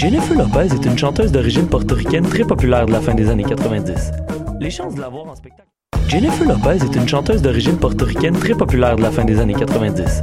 [0.00, 4.12] Jennifer Lopez est une chanteuse d'origine portoricaine très populaire de la fin des années 90.
[4.58, 5.68] Les chances de la voir en spectacle.
[6.08, 10.22] Jennifer Lopez est une chanteuse d'origine portoricaine très populaire de la fin des années 90.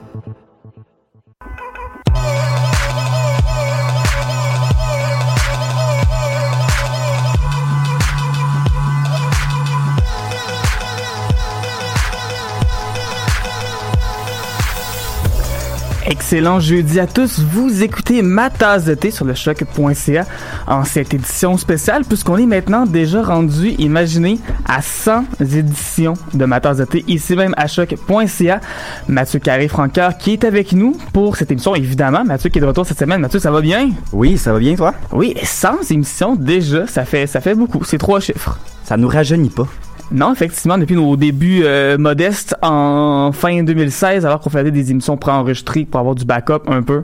[16.11, 17.39] Excellent jeudi à tous.
[17.39, 20.25] Vous écoutez ma tasse de thé sur le choc.ca
[20.67, 26.59] en cette édition spéciale puisqu'on est maintenant déjà rendu, imaginez, à 100 éditions de ma
[26.59, 28.59] tasse de thé ici même à choc.ca.
[29.07, 32.25] Mathieu Carré-Francoeur qui est avec nous pour cette émission évidemment.
[32.25, 33.21] Mathieu qui est de retour cette semaine.
[33.21, 33.91] Mathieu, ça va bien?
[34.11, 34.93] Oui, ça va bien toi?
[35.13, 37.85] Oui, 100 émissions déjà, ça fait, ça fait beaucoup.
[37.85, 38.59] C'est trois chiffres.
[38.83, 39.69] Ça nous rajeunit pas.
[40.11, 45.15] Non, effectivement, depuis nos débuts euh, modestes en fin 2016, alors qu'on faisait des émissions
[45.15, 47.03] préenregistrées pour avoir du backup un peu.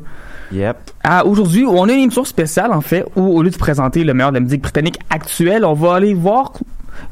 [0.52, 0.78] Yep.
[1.04, 4.14] Ah, aujourd'hui, on a une émission spéciale, en fait, où au lieu de présenter le
[4.14, 6.54] meilleur de la musique britannique actuelle, on va aller voir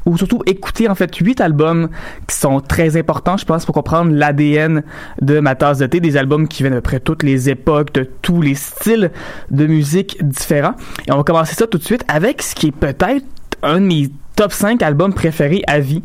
[0.04, 1.88] ou surtout écouter en fait huit albums
[2.26, 4.82] qui sont très importants, je pense, pour comprendre l'ADN
[5.22, 8.08] de ma tasse de thé, des albums qui viennent de près toutes les époques, de
[8.22, 9.10] tous les styles
[9.50, 10.74] de musique différents.
[11.06, 13.24] Et on va commencer ça tout de suite avec ce qui est peut-être
[13.66, 16.02] un de mes top 5 albums préférés à vie.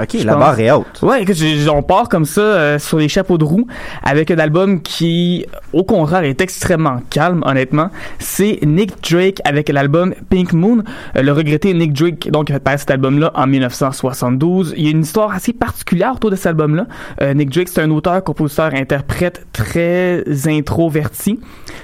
[0.00, 1.00] Ok, la barre est haute.
[1.02, 1.36] Ouais, écoute,
[1.72, 3.68] on part comme ça euh, sur les chapeaux de roue
[4.02, 7.90] avec un album qui, au contraire, est extrêmement calme, honnêtement.
[8.18, 10.82] C'est Nick Drake avec l'album Pink Moon.
[11.16, 14.74] Euh, le regretté Nick Drake, donc, a fait paraître cet album-là en 1972.
[14.76, 16.86] Il y a une histoire assez particulière autour de cet album-là.
[17.22, 21.38] Euh, Nick Drake, c'est un auteur, compositeur, interprète très introverti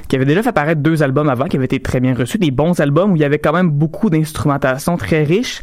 [0.08, 2.50] qui avait déjà fait paraître deux albums avant, qui avaient été très bien reçus, des
[2.50, 5.62] bons albums où il y avait quand même beaucoup d'instrumentation très riche.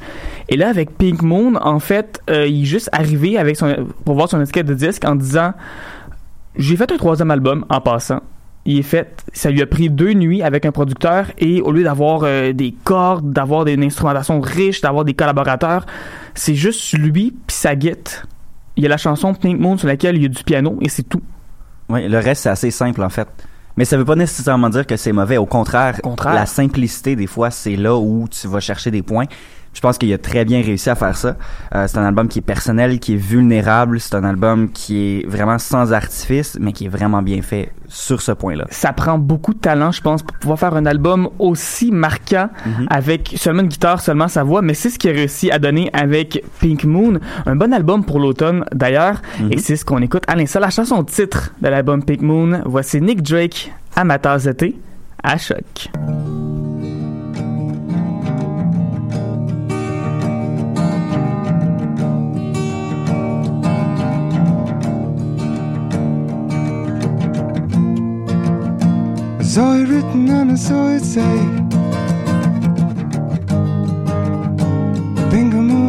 [0.49, 4.15] Et là, avec Pink Moon, en fait, euh, il est juste arrivé avec son, pour
[4.15, 5.53] voir son étiquette de disque en disant
[6.55, 8.21] J'ai fait un troisième album en passant.
[8.65, 11.83] Il est fait, ça lui a pris deux nuits avec un producteur et au lieu
[11.83, 15.85] d'avoir euh, des cordes, d'avoir des instrumentations riches, d'avoir des collaborateurs,
[16.35, 18.25] c'est juste lui puis sa guitare.
[18.75, 20.89] Il y a la chanson Pink Moon sur laquelle il y a du piano et
[20.89, 21.21] c'est tout.
[21.87, 23.29] Oui, le reste c'est assez simple en fait.
[23.77, 25.37] Mais ça veut pas nécessairement dire que c'est mauvais.
[25.37, 26.33] Au contraire, contraire.
[26.33, 29.25] la simplicité, des fois, c'est là où tu vas chercher des points.
[29.73, 31.35] Je pense qu'il a très bien réussi à faire ça.
[31.75, 33.99] Euh, c'est un album qui est personnel, qui est vulnérable.
[33.99, 38.21] C'est un album qui est vraiment sans artifice, mais qui est vraiment bien fait sur
[38.21, 38.65] ce point-là.
[38.71, 42.87] Ça prend beaucoup de talent, je pense, pour pouvoir faire un album aussi marquant Mhm.
[42.89, 44.61] avec seulement une guitare, seulement sa voix.
[44.63, 47.19] Mais c'est ce qu'il a réussi à donner avec Pink Moon.
[47.45, 49.21] Un bon album pour l'automne, d'ailleurs.
[49.39, 49.53] Mhm.
[49.53, 50.59] Et c'est ce qu'on écoute à l'instant.
[50.59, 52.61] La chanson titre de l'album Pink Moon.
[52.65, 54.75] Voici Nick Drake, Amateur d'été,
[55.23, 55.89] à choc.
[69.57, 71.37] Saw it written and I saw it say
[75.31, 75.86] Bingo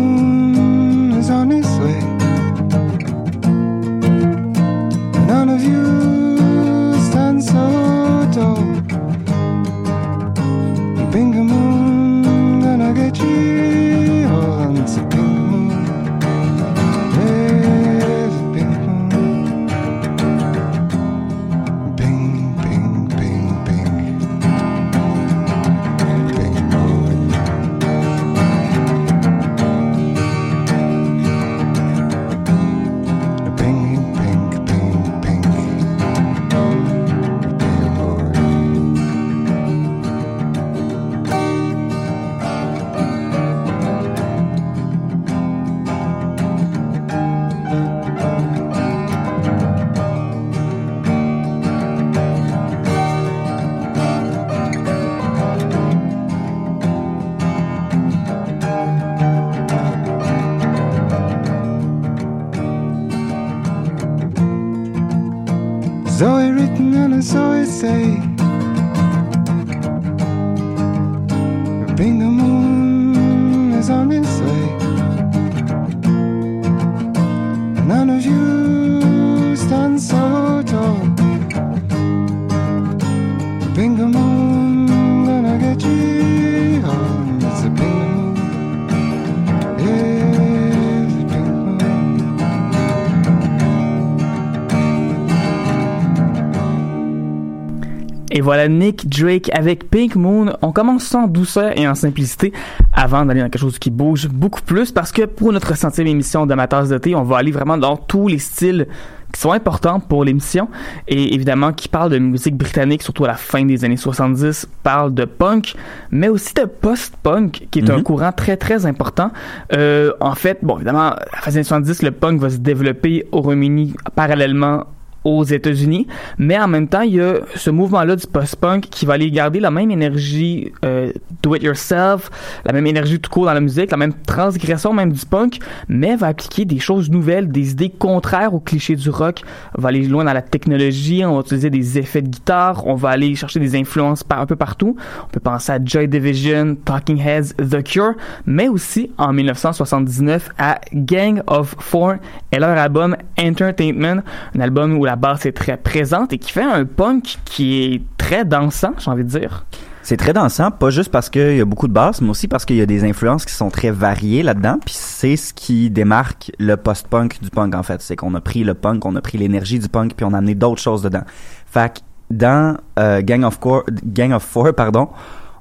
[98.48, 100.54] voilà Nick Drake avec Pink Moon.
[100.62, 102.50] On commence sans douceur et en simplicité
[102.94, 106.46] avant d'aller dans quelque chose qui bouge beaucoup plus parce que pour notre centième émission
[106.46, 108.86] de ma tasse de thé, on va aller vraiment dans tous les styles
[109.34, 110.70] qui sont importants pour l'émission
[111.06, 115.12] et évidemment qui parlent de musique britannique, surtout à la fin des années 70, parlent
[115.12, 115.74] de punk,
[116.10, 118.02] mais aussi de post-punk qui est un Mhm.
[118.02, 119.30] courant très très important.
[119.74, 122.56] Euh, en fait, bon évidemment, à la fin des années 70, le punk va se
[122.56, 124.84] développer au Royaume-Uni parallèlement
[125.24, 126.06] aux États-Unis,
[126.38, 129.60] mais en même temps, il y a ce mouvement-là du post-punk qui va aller garder
[129.60, 131.12] la même énergie euh,
[131.42, 132.30] do-it-yourself,
[132.64, 136.16] la même énergie tout court dans la musique, la même transgression même du punk, mais
[136.16, 139.42] va appliquer des choses nouvelles, des idées contraires aux clichés du rock,
[139.76, 143.10] va aller loin dans la technologie, on va utiliser des effets de guitare, on va
[143.10, 144.96] aller chercher des influences par, un peu partout.
[145.24, 148.14] On peut penser à Joy Division, Talking Heads, The Cure,
[148.46, 152.14] mais aussi en 1979 à Gang of Four
[152.52, 154.22] et leur album Entertainment,
[154.56, 158.02] un album où la basse est très présente et qui fait un punk qui est
[158.18, 159.64] très dansant, j'ai envie de dire.
[160.02, 162.66] C'est très dansant, pas juste parce qu'il y a beaucoup de basses, mais aussi parce
[162.66, 164.76] qu'il y a des influences qui sont très variées là-dedans.
[164.84, 168.02] Puis c'est ce qui démarque le post-punk du punk en fait.
[168.02, 170.38] C'est qu'on a pris le punk, on a pris l'énergie du punk, puis on a
[170.38, 171.24] amené d'autres choses dedans.
[171.64, 172.00] Fait que
[172.30, 173.58] dans euh, Gang of
[174.04, 175.08] Gang of Four, pardon,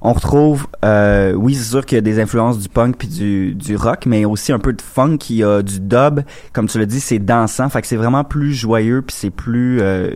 [0.02, 3.54] on retrouve, euh, oui, c'est sûr qu'il y a des influences du punk puis du,
[3.54, 6.20] du rock, mais aussi un peu de funk, il y a du dub.
[6.52, 7.68] Comme tu l'as dit, c'est dansant.
[7.68, 10.10] Fait que c'est vraiment plus joyeux puis c'est plus euh,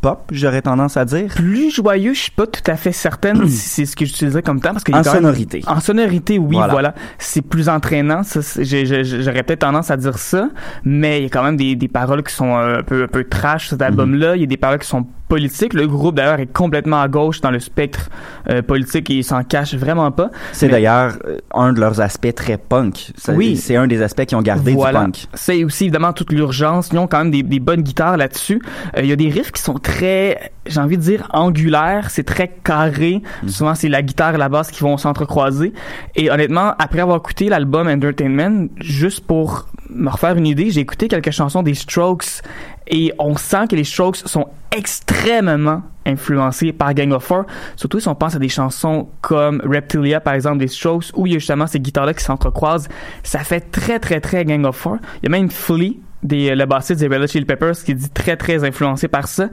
[0.00, 1.32] pop, j'aurais tendance à dire.
[1.34, 4.60] Plus joyeux, je suis pas tout à fait certaine si c'est ce que j'utiliserais comme
[4.60, 5.62] temps parce a En même- sonorité.
[5.66, 6.72] En sonorité, oui, voilà.
[6.72, 6.94] Voilà.
[7.18, 8.22] C'est plus entraînant.
[8.24, 10.48] ça, J'aurais peut-être tendance à dire ça,
[10.84, 13.08] mais il y a quand même des, des paroles qui sont euh, un peu, un
[13.08, 14.34] peu trash, cet album-là.
[14.36, 15.72] Il y a des paroles qui sont politiques.
[15.72, 18.10] Le groupe, d'ailleurs, est complètement à gauche dans le spectre
[18.50, 20.30] euh, politique et il s'en cache vraiment pas.
[20.52, 21.16] C'est Mais- d'ailleurs
[21.54, 23.12] un de leurs aspects très punk.
[23.16, 23.56] Ça- Oui.
[23.56, 25.00] C'est un des aspects qui ont gardé voilà.
[25.00, 25.26] du punk.
[25.32, 26.90] C'est aussi évidemment toute l'urgence.
[26.92, 28.60] Ils ont quand même des, des bonnes guitares là-dessus.
[28.96, 32.10] Euh, Il y a des riffs qui sont très, j'ai envie de dire, angulaires.
[32.10, 33.22] C'est très carré.
[33.42, 33.48] Mm.
[33.48, 35.72] Souvent, c'est la guitare et la basse qui vont s'entrecroiser.
[36.14, 41.08] Et honnêtement, après avoir écouté l'album Entertainment, juste pour me refaire une idée, j'ai écouté
[41.08, 42.42] quelques chansons des Strokes
[42.86, 47.44] et on sent que les Strokes sont extrêmement influencés par Gang of Four.
[47.76, 51.32] Surtout si on pense à des chansons comme Reptilia, par exemple, des Strokes, où il
[51.32, 52.88] y a justement ces guitares-là qui s'entrecroisent.
[53.22, 54.98] Ça fait très, très, très Gang of Four.
[55.22, 58.36] Il y a même Flea, des, le bassiste des Red Chili Peppers, qui dit très,
[58.36, 59.48] très influencé par ça.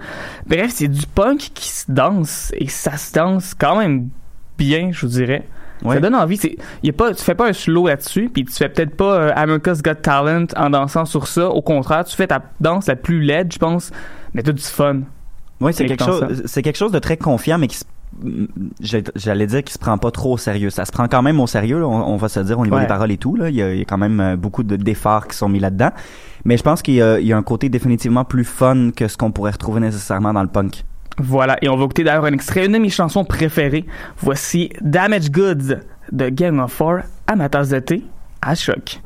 [0.45, 4.09] Bref, c'est du punk qui se danse, et ça se danse quand même
[4.57, 5.47] bien, je vous dirais.
[5.83, 5.95] Ouais.
[5.95, 6.37] Ça donne envie.
[6.37, 9.13] C'est, y a pas, tu fais pas un slow là-dessus, puis tu fais peut-être pas
[9.13, 11.49] euh, America's Got Talent en dansant sur ça.
[11.49, 13.91] Au contraire, tu fais ta danse la plus laide, je pense,
[14.33, 15.01] mais t'as du fun.
[15.61, 17.83] Oui, c'est quelque chose, c'est quelque chose de très confiant, mais qui se-
[19.15, 20.69] j'allais dire qu'il se prend pas trop au sérieux.
[20.69, 22.75] Ça se prend quand même au sérieux, là, on, on va se dire au niveau
[22.77, 22.83] Ouais.
[22.83, 23.35] des paroles et tout.
[23.35, 25.49] Là, il y a, il y a quand même euh, beaucoup de d'efforts qui sont
[25.49, 25.91] mis là-dedans.
[26.45, 27.01] Mais je pense qu'il y
[27.33, 30.85] a un côté définitivement plus fun que ce qu'on pourrait retrouver nécessairement dans le punk.
[31.19, 33.85] Voilà, et on va écouter d'ailleurs un extrait, une de mes chansons préférées.
[34.17, 35.75] Voici Damage Goods
[36.11, 37.35] de Gang of Four à
[38.41, 39.01] à choc.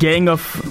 [0.00, 0.62] Gang of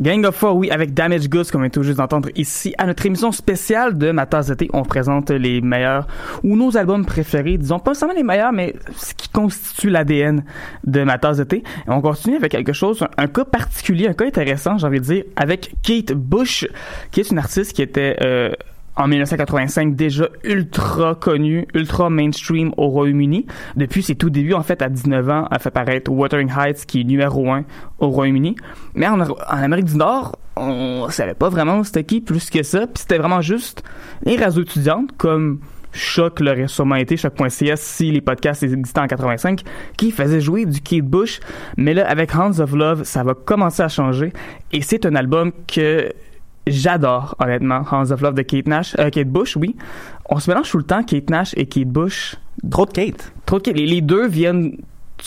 [0.00, 2.74] Gang of Four, oui, avec Damage Goods, comme on vient tout juste d'entendre ici.
[2.78, 6.06] À notre émission spéciale de Ma tasse on présente les meilleurs
[6.42, 7.58] ou nos albums préférés.
[7.58, 10.42] Disons pas seulement les meilleurs, mais ce qui constitue l'ADN
[10.84, 11.42] de Ma tasse
[11.86, 15.04] on continue avec quelque chose, un, un cas particulier, un cas intéressant, j'ai envie de
[15.04, 16.66] dire, avec Kate Bush,
[17.10, 18.52] qui est une artiste qui était euh,
[18.98, 23.46] en 1985 déjà ultra connue, ultra mainstream au Royaume-Uni.
[23.76, 27.00] Depuis ses tout débuts, en fait, à 19 ans, elle fait paraître Wuthering Heights, qui
[27.00, 27.64] est numéro 1
[28.00, 28.56] au Royaume-Uni.
[28.94, 32.88] Mais en, Amérique du Nord, on savait pas vraiment c'était qui plus que ça.
[32.88, 33.84] Puis c'était vraiment juste
[34.24, 35.60] les réseaux étudiantes, comme
[35.92, 39.62] Choc l'aurait sûrement été, Choc.cs, si les podcasts existaient en 85,
[39.96, 41.38] qui faisaient jouer du Kate Bush.
[41.76, 44.32] Mais là, avec Hands of Love, ça va commencer à changer.
[44.72, 46.12] Et c'est un album que
[46.70, 47.82] j'adore, honnêtement.
[47.90, 49.76] Hands of Love de Kate Nash, euh, Kate Bush, oui.
[50.28, 52.36] On se mélange tout le temps, Kate Nash et Kate Bush.
[52.70, 53.32] Trop de Kate.
[53.46, 53.76] Trop de Kate.
[53.76, 54.76] Les, deux viennent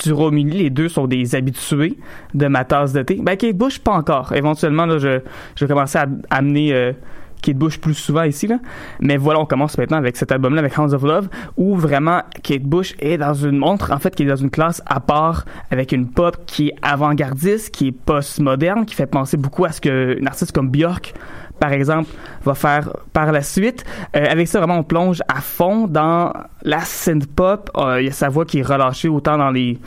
[0.03, 1.97] du Royaume-Uni, les deux sont des habitués
[2.33, 3.19] de ma tasse de thé.
[3.21, 4.33] Ben, Kate Bush, pas encore.
[4.33, 5.19] Éventuellement, là, je,
[5.55, 6.93] je vais commencer à amener euh,
[7.41, 8.59] Kate Bush plus souvent ici, là.
[8.99, 12.63] Mais voilà, on commence maintenant avec cet album-là, avec Hounds of Love, où vraiment Kate
[12.63, 15.91] Bush est dans une montre, en fait, qui est dans une classe à part, avec
[15.91, 20.27] une pop qui est avant-gardiste, qui est post-moderne, qui fait penser beaucoup à ce qu'une
[20.27, 21.13] artiste comme Björk
[21.61, 22.09] par exemple,
[22.43, 23.85] va faire par la suite.
[24.15, 26.33] Euh, avec ça, vraiment, on plonge à fond dans
[26.63, 27.69] la synth pop.
[27.77, 29.77] Euh, Il y a sa voix qui est relâchée autant dans les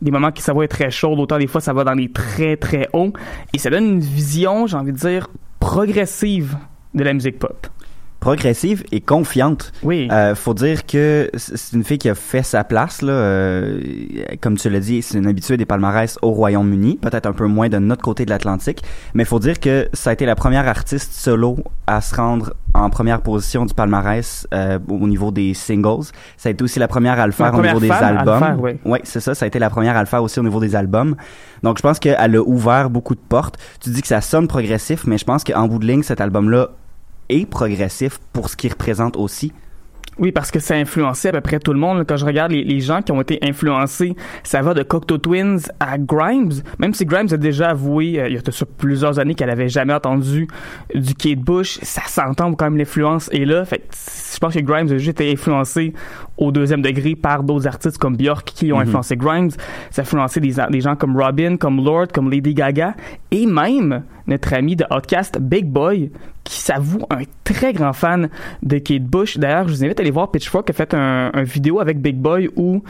[0.00, 2.10] des moments que sa voix est très chaude, autant des fois ça va dans les
[2.10, 3.12] très très hauts.
[3.52, 5.28] Et ça donne une vision, j'ai envie de dire,
[5.58, 6.56] progressive
[6.94, 7.66] de la musique pop.
[8.20, 9.70] progressive et confiante.
[9.82, 10.08] Oui.
[10.10, 13.12] Euh, faut dire que c'est une fille qui a fait sa place là.
[13.12, 13.80] euh,
[14.40, 17.68] comme tu l'as dit, c'est une habituée des palmarès au Royaume-Uni, peut-être un peu moins
[17.68, 18.82] de notre côté de l'Atlantique,
[19.12, 22.88] mais faut dire que ça a été la première artiste solo à se rendre en
[22.88, 26.04] première position du palmarès euh, au niveau des singles.
[26.38, 28.38] Ça a été aussi la première à le faire au niveau des albums.
[28.38, 28.70] faire, oui.
[28.86, 29.34] Ouais, c'est ça.
[29.34, 31.14] Ça a été la première à le faire aussi au niveau des albums.
[31.62, 33.58] Donc, je pense qu'elle a ouvert beaucoup de portes.
[33.80, 36.70] Tu dis que ça sonne progressif, mais je pense qu'en bout de ligne, cet album-là
[37.34, 39.52] est progressif pour ce qu'il représente aussi?
[40.18, 42.04] Oui, parce que ça a influencé à peu près tout le monde.
[42.06, 44.14] Quand je regarde les, gens qui ont été influencés,
[44.44, 46.52] ça va de Cocteau Twins à Grimes.
[46.78, 48.42] Même si Grimes a déjà avoué, euh, il y a
[48.78, 50.46] plusieurs années, qu'elle avait jamais entendu
[50.94, 53.64] du Kate Bush, ça s'entend quand même l'influence est là.
[53.64, 55.92] Fait je pense que Grimes a juste été influencé
[56.36, 58.82] au deuxième degré par d'autres artistes comme Björk qui ont Mhm.
[58.88, 59.50] influencé Grimes.
[59.90, 62.94] Ça a influencé des, des gens comme Robin, comme Lord, comme Lady Gaga
[63.30, 66.10] et même notre ami de Outcast, Big Boy,
[66.42, 68.28] qui s'avoue un très grand fan
[68.62, 69.38] de Kate Bush.
[69.38, 72.16] D'ailleurs, je vous invite à aller voir Pitchfork a fait un, un vidéo avec Big
[72.16, 72.82] Boy où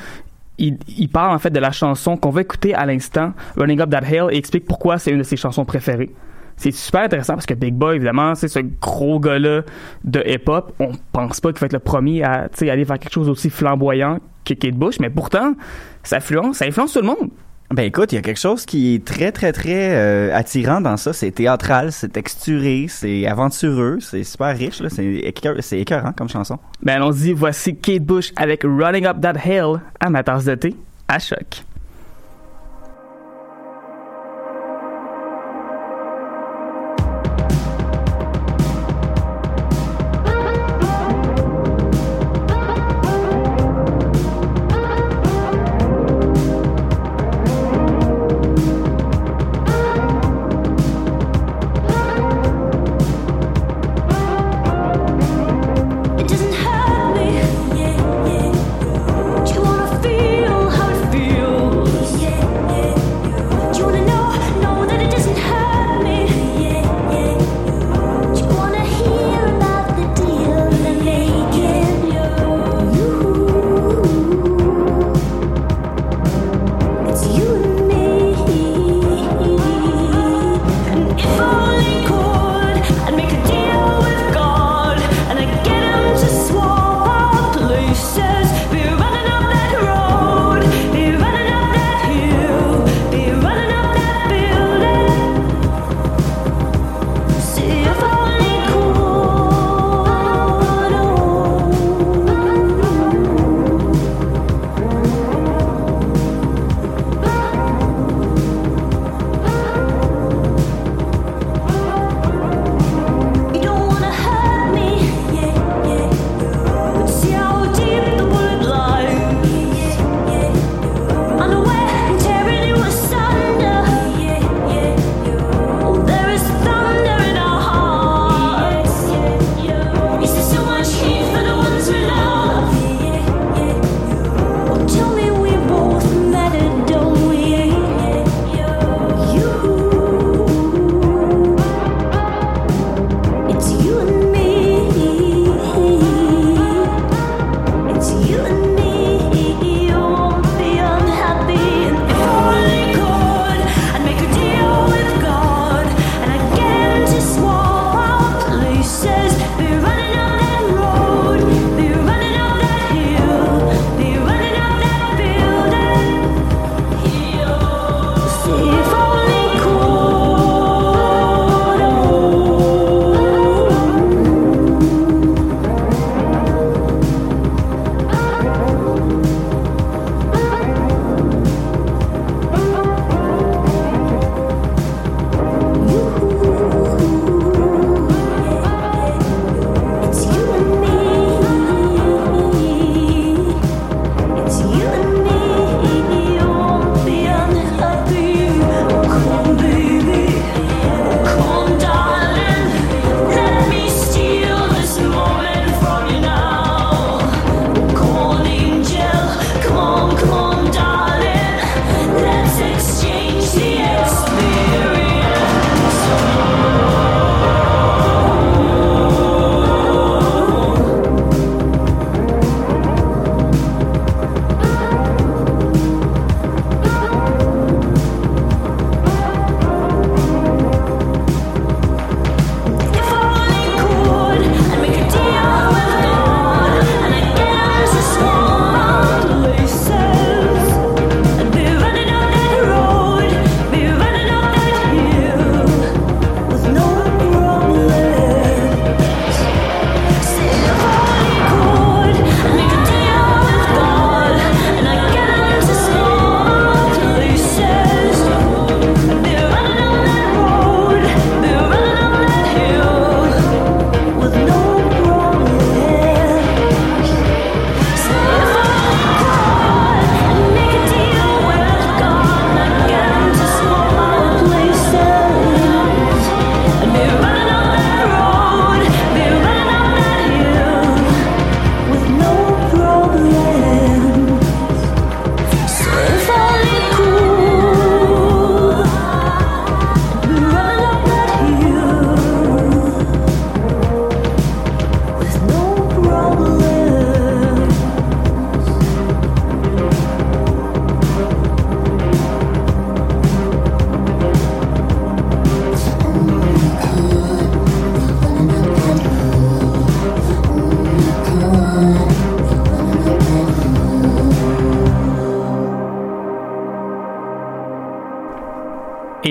[0.59, 3.91] il, il parle en fait de la chanson qu'on va écouter à l'instant, Running Up
[3.91, 6.11] That Hill, et explique pourquoi c'est une de ses chansons préférées.
[6.57, 9.63] C'est super intéressant parce que Big Boy, évidemment, c'est ce gros gars-là
[10.05, 10.73] de hip-hop.
[10.79, 14.19] On pense pas qu'il va être le premier à aller vers quelque chose aussi flamboyant
[14.45, 15.55] que Kate Bush, mais pourtant,
[16.03, 17.31] ça influence, ça influence tout le monde.
[17.71, 20.97] Ben écoute, il y a quelque chose qui est très très très euh, attirant dans
[20.99, 21.13] ça.
[21.15, 24.81] C'est théâtral, c'est texturé, c'est aventureux, c'est super riche.
[24.81, 24.91] là.
[24.91, 26.59] C'est écœur- c'est écœurant comme chanson.
[26.83, 30.77] Ben allons-y, voici Kate Bush avec Running Up That Hill à ma tasse de thé
[31.09, 31.65] à choc.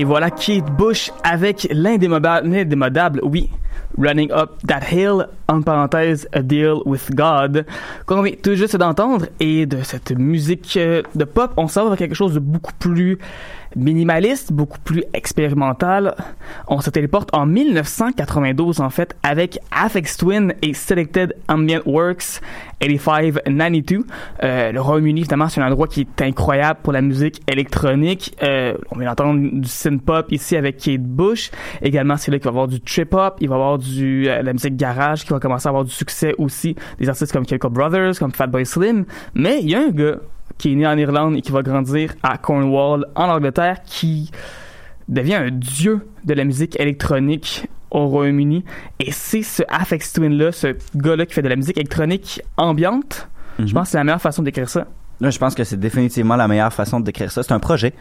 [0.04, 3.50] Et voilà Kate Bush avec l'indémodable, oui,
[3.98, 7.66] Running Up That Hill, en parenthèse, A Deal With God,
[8.06, 9.28] qu'on vient tout juste d'entendre.
[9.39, 13.18] Et de cette musique euh, de pop, on vers quelque chose de beaucoup plus
[13.75, 16.15] minimaliste, beaucoup plus expérimental.
[16.67, 22.41] On se téléporte en 1992 en fait avec Afex Twin et Selected Ambient Works
[22.81, 24.05] 8592.
[24.43, 28.36] Euh, le Royaume-Uni évidemment c'est un endroit qui est incroyable pour la musique électronique.
[28.43, 31.51] Euh, on vient d'entendre du synth pop ici avec Kate Bush.
[31.81, 34.27] Également c'est là qu'il va y avoir du trip hop, il va y avoir du
[34.27, 36.75] euh, la musique garage qui va commencer à avoir du succès aussi.
[36.99, 39.05] Des artistes comme Chemical Brothers, comme Fatboy Slim.
[39.33, 40.17] Mais il y a un gars
[40.58, 44.32] qui est né en Irlande et qui va grandir à Cornwall, en Angleterre, qui
[45.10, 48.63] devient un dieu de la musique électronique au Royaume-Uni.
[49.00, 53.28] Et c'est ce Afex Twin-là, ce gars-là qui fait de la musique électronique ambiante.
[53.60, 54.88] Je pense que c'est la meilleure façon d'écrire ça.
[55.22, 57.44] Là, je pense que c'est définitivement la meilleure façon de décrire ça.
[57.44, 57.94] C'est un projet.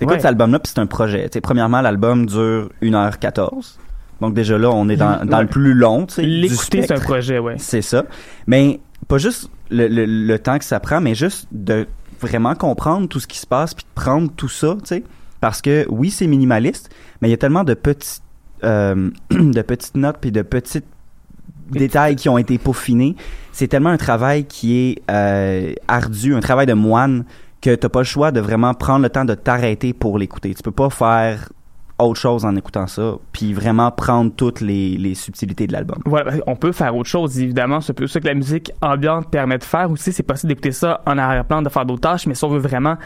[0.00, 0.16] Écoute Ouais.
[0.18, 1.24] cet album-là, puis c'est un projet.
[1.24, 3.78] Tu sais, premièrement, l'album dure 1h14.
[4.20, 5.42] Donc déjà là, on est dans, dans Ouais.
[5.44, 6.06] le plus long.
[6.18, 7.54] L'écouter, c'est un projet, ouais.
[7.58, 8.04] C'est ça.
[8.48, 11.86] Mais pas juste le, le, le temps que ça prend, mais juste de
[12.20, 15.04] vraiment comprendre tout ce qui se passe puis de prendre tout ça, tu sais.
[15.40, 16.90] Parce que oui, c'est minimaliste,
[17.20, 18.22] mais il y a tellement de petites,
[18.64, 20.86] euh, de petites notes puis de petites
[21.70, 23.14] détails qui ont été peaufinés.
[23.52, 27.24] C'est tellement un travail qui est euh, ardu, un travail de moine
[27.60, 30.54] que t'as pas le choix de vraiment prendre le temps de t'arrêter pour l'écouter.
[30.54, 31.48] Tu peux pas faire
[31.98, 35.98] autre chose en écoutant ça, puis vraiment prendre toutes les, subtilités de l'album.
[36.04, 37.80] Voilà, on peut faire autre chose, évidemment.
[37.80, 40.12] C'est ça que la musique ambiante permet de faire aussi.
[40.12, 42.96] C'est possible d'écouter ça en arrière-plan, de faire d'autres tâches, mais si on veut vraiment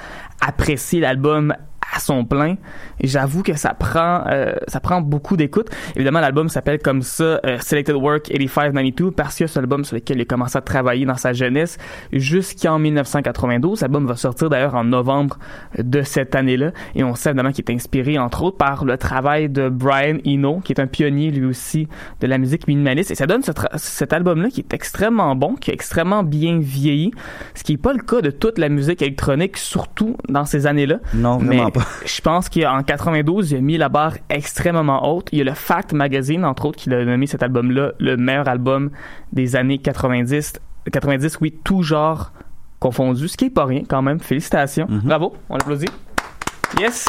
[0.41, 1.55] apprécier l'album
[1.95, 2.57] à son plein,
[3.01, 5.69] et j'avoue que ça prend, euh, ça prend beaucoup d'écoute.
[5.97, 10.19] Évidemment, l'album s'appelle comme ça euh, Selected Work 8592 parce que c'est l'album sur lequel
[10.19, 11.79] il a commencé à travailler dans sa jeunesse
[12.13, 13.81] jusqu'en 1992.
[13.81, 15.39] L'album va sortir d'ailleurs en novembre
[15.79, 19.49] de cette année-là et on sait évidemment qu'il est inspiré entre autres par le travail
[19.49, 21.89] de Brian Eno qui est un pionnier lui aussi
[22.21, 25.71] de la musique minimaliste et ça donne ce cet album-là qui est extrêmement bon, qui
[25.71, 27.13] est extrêmement bien vieilli,
[27.55, 30.99] ce qui n'est pas le cas de toute la musique électronique, surtout dans ces années-là.
[31.15, 31.83] Non, Mais vraiment pas.
[32.05, 35.29] je pense qu'en 92, il a mis la barre extrêmement haute.
[35.33, 38.49] Il y a le Fact Magazine, entre autres, qui a nommé cet album-là le meilleur
[38.49, 38.91] album
[39.33, 40.55] des années 90.
[40.91, 42.33] 90, oui, tout genre
[42.81, 44.21] confondu, ce qui est pas rien quand même.
[44.21, 44.87] Félicitations.
[44.89, 45.01] Mhm.
[45.05, 45.87] Bravo, on l'applaudit.
[46.81, 47.07] Yes!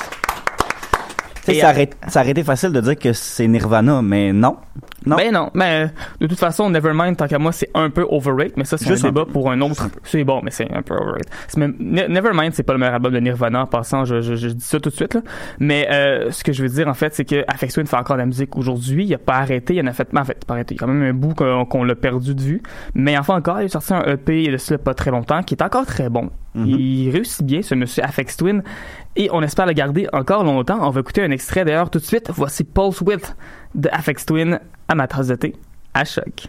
[1.46, 4.58] Ça, euh, aurait, ça aurait été facile de dire que c'est Nirvana, mais non.
[5.06, 5.18] Non.
[5.18, 8.64] Ben non, mais de toute façon, Nevermind, tant qu'à moi, c'est un peu overrated, mais
[8.66, 9.88] ça, c'est un débat pour un autre.
[10.04, 11.30] C'est bon, mais c'est un peu overrated.
[11.58, 14.48] Même- Ne- Nevermind, c'est pas le meilleur album de Nirvana, en passant, je, je, je
[14.50, 15.22] dis ça tout de suite, là.
[15.60, 18.16] Mais euh, ce que je veux dire, en fait, c'est que Afex Twin fait encore
[18.16, 19.06] de la musique aujourd'hui.
[19.06, 20.76] Il a pas arrêté, il en a fait, en fait, pas arrêté.
[20.76, 22.62] Il y a quand même un bout qu'on l'a perdu de vue.
[22.96, 25.44] Mais enfin encore, il a sorti un EP il a de cela pas très longtemps,
[25.44, 26.30] qui est encore très bon.
[26.56, 26.66] Mhm.
[26.68, 28.62] Il réussit bien, ce monsieur Afex Twin.
[29.16, 30.78] Et on espère le garder encore longtemps.
[30.82, 32.30] On va écouter un extrait d'ailleurs tout de suite.
[32.34, 33.36] Voici Pulse Width
[33.76, 35.32] de Afex Twin à ma tasse
[35.94, 36.46] à choc.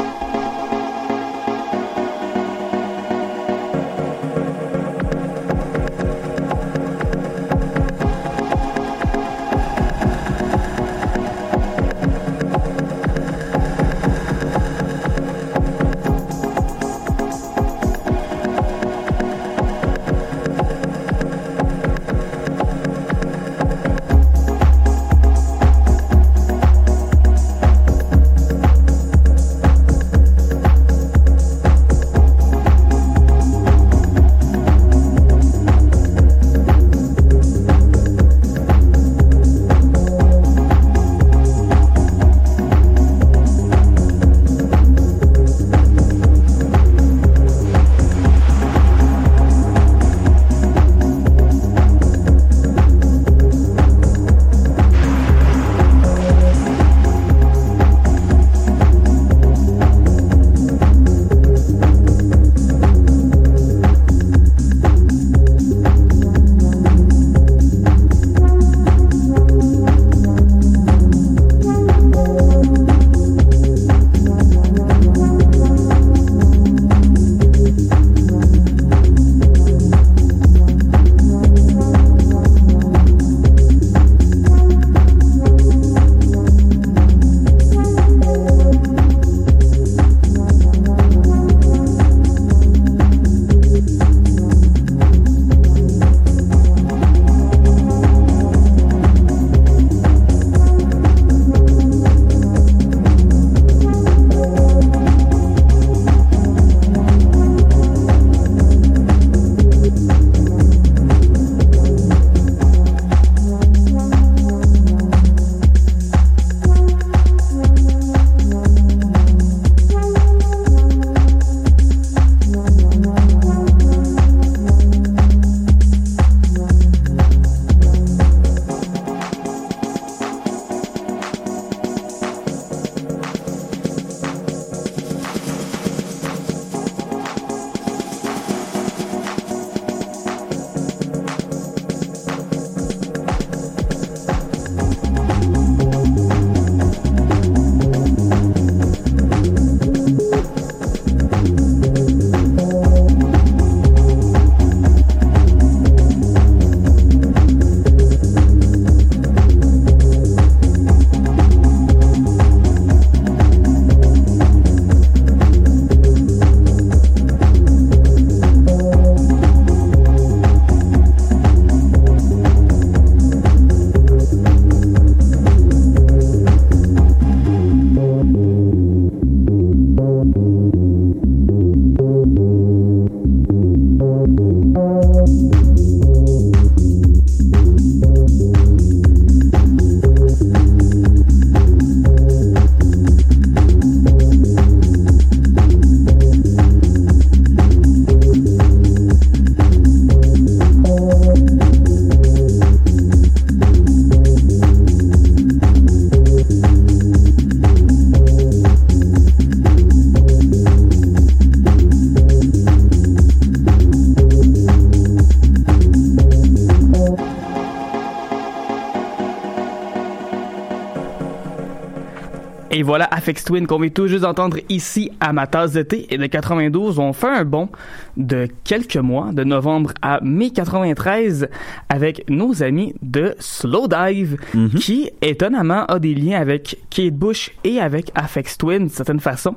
[222.85, 226.07] Voilà Afex Twin qu'on vient tout juste d'entendre ici à ma tasse de thé.
[226.11, 227.69] Et de 92, on fait un bond
[228.17, 231.49] de quelques mois, de novembre à mai 93,
[231.89, 234.37] avec nos amis de Slowdive,
[234.79, 239.57] qui étonnamment a des liens avec Kate Bush et avec Afex Twin d'une certaine façon,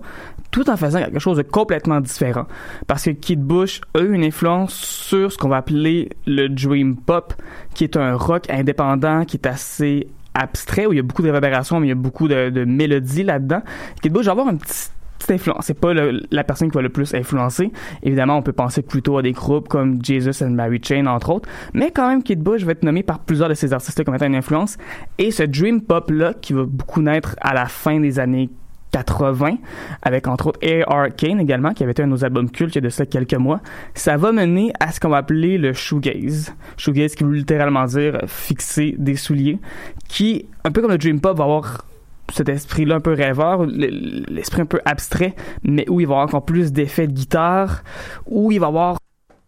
[0.51, 2.45] tout en faisant quelque chose de complètement différent.
[2.87, 6.95] Parce que Kate Bush a eu une influence sur ce qu'on va appeler le dream
[6.95, 7.33] pop,
[7.73, 11.27] qui est un rock indépendant qui est assez abstrait, où il y a beaucoup de
[11.27, 13.61] réverbérations, mais il y a beaucoup de, mélodies là-dedans.
[14.01, 14.91] Kate Bush va avoir petite
[15.29, 15.65] influence.
[15.65, 17.71] C'est pas la personne qui va le plus influencer.
[18.03, 21.49] Évidemment, on peut penser plutôt à des groupes comme Jesus and Mary Chain, entre autres.
[21.73, 24.27] Mais quand même, Kate Bush va être nommé par plusieurs de ces artistes-là comme étant
[24.27, 24.77] une influence.
[25.17, 28.49] Et ce dream pop-là, qui va beaucoup naître à la fin des années
[28.91, 29.57] 80,
[30.01, 31.15] avec entre autres A.R.
[31.15, 33.05] Kane également, qui avait été un de nos albums cultes il y a de ça
[33.05, 33.61] quelques mois,
[33.93, 36.53] ça va mener à ce qu'on va appeler le shoegaze.
[36.77, 39.59] Shoegaze qui veut littéralement dire fixer des souliers,
[40.07, 41.85] qui, un peu comme le dream pop, va avoir
[42.33, 46.45] cet esprit-là un peu rêveur, l'esprit un peu abstrait, mais où il va avoir encore
[46.45, 47.83] plus d'effets de guitare,
[48.25, 48.97] où il va avoir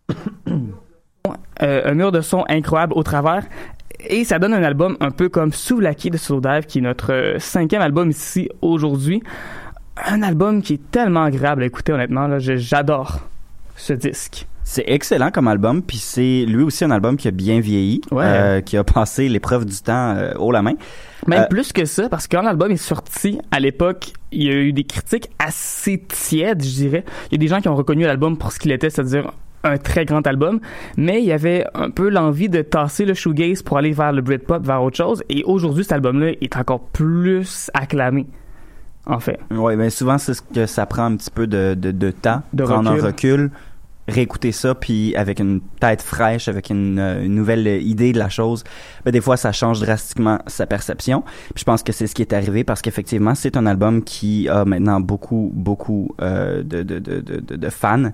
[1.60, 3.44] un mur de son incroyable au travers.
[4.08, 7.40] Et ça donne un album un peu comme Souvlaki de Slowdive, qui est notre euh,
[7.40, 9.22] cinquième album ici aujourd'hui.
[10.06, 12.28] Un album qui est tellement agréable à écouter, honnêtement.
[12.28, 12.40] là.
[12.40, 13.20] J'adore
[13.76, 14.48] ce disque.
[14.64, 18.24] C'est excellent comme album, puis c'est lui aussi un album qui a bien vieilli, Ouais.
[18.24, 20.74] euh, qui a passé l'épreuve du temps euh, haut la main.
[21.28, 24.50] Même Euh, plus que ça, parce que quand l'album est sorti, à l'époque, il y
[24.50, 27.04] a eu des critiques assez tièdes, je dirais.
[27.30, 29.32] Il y a des gens qui ont reconnu l'album pour ce qu'il était, c'est-à-dire
[29.64, 30.60] un très grand album,
[30.98, 34.22] mais il y avait un peu l'envie de tasser le shoegaze pour aller vers le
[34.22, 38.26] Britpop, vers autre chose, et aujourd'hui, cet album-là est encore plus acclamé,
[39.06, 39.40] en fait.
[39.52, 42.42] Ouais, ben souvent c'est ce que ça prend un petit peu de, de, de temps,
[42.54, 43.04] De prendre recul.
[43.04, 43.52] un recul,
[44.08, 48.30] réécouter ça, puis avec une tête fraîche, avec une, euh, une nouvelle idée de la
[48.30, 48.64] chose,
[49.06, 51.22] ben des fois ça change drastiquement sa perception.
[51.54, 54.50] Puis je pense que c'est ce qui est arrivé parce qu'effectivement c'est un album qui
[54.50, 58.12] a maintenant beaucoup beaucoup euh, de, de, de- de fans.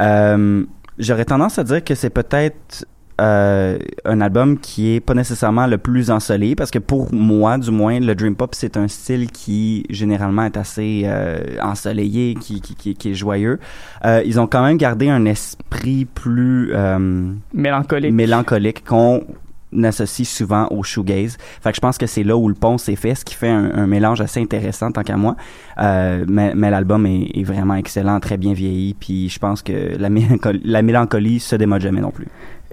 [0.00, 0.64] Euh,
[0.98, 2.86] J'aurais tendance à dire que c'est peut-être
[3.20, 7.72] euh, un album qui est pas nécessairement le plus ensoleillé parce que pour moi du
[7.72, 12.76] moins le dream pop c'est un style qui généralement est assez euh, ensoleillé qui, qui,
[12.76, 13.58] qui, qui est joyeux
[14.04, 18.12] Euh, ils ont quand même gardé un esprit plus euh, Mélancolique.
[18.12, 19.24] mélancolique qu'on
[19.82, 21.36] associe souvent au shoegaze.
[21.62, 23.48] Fait que je pense que c'est là où le pont s'est fait, ce qui fait
[23.48, 25.36] un, un mélange assez intéressant tant qu'à moi.
[25.78, 29.96] Euh, mais mais l'album est, est vraiment excellent, très bien vieilli, puis je pense que
[29.96, 32.28] la mélancolie, la mélancolie se démode jamais non plus.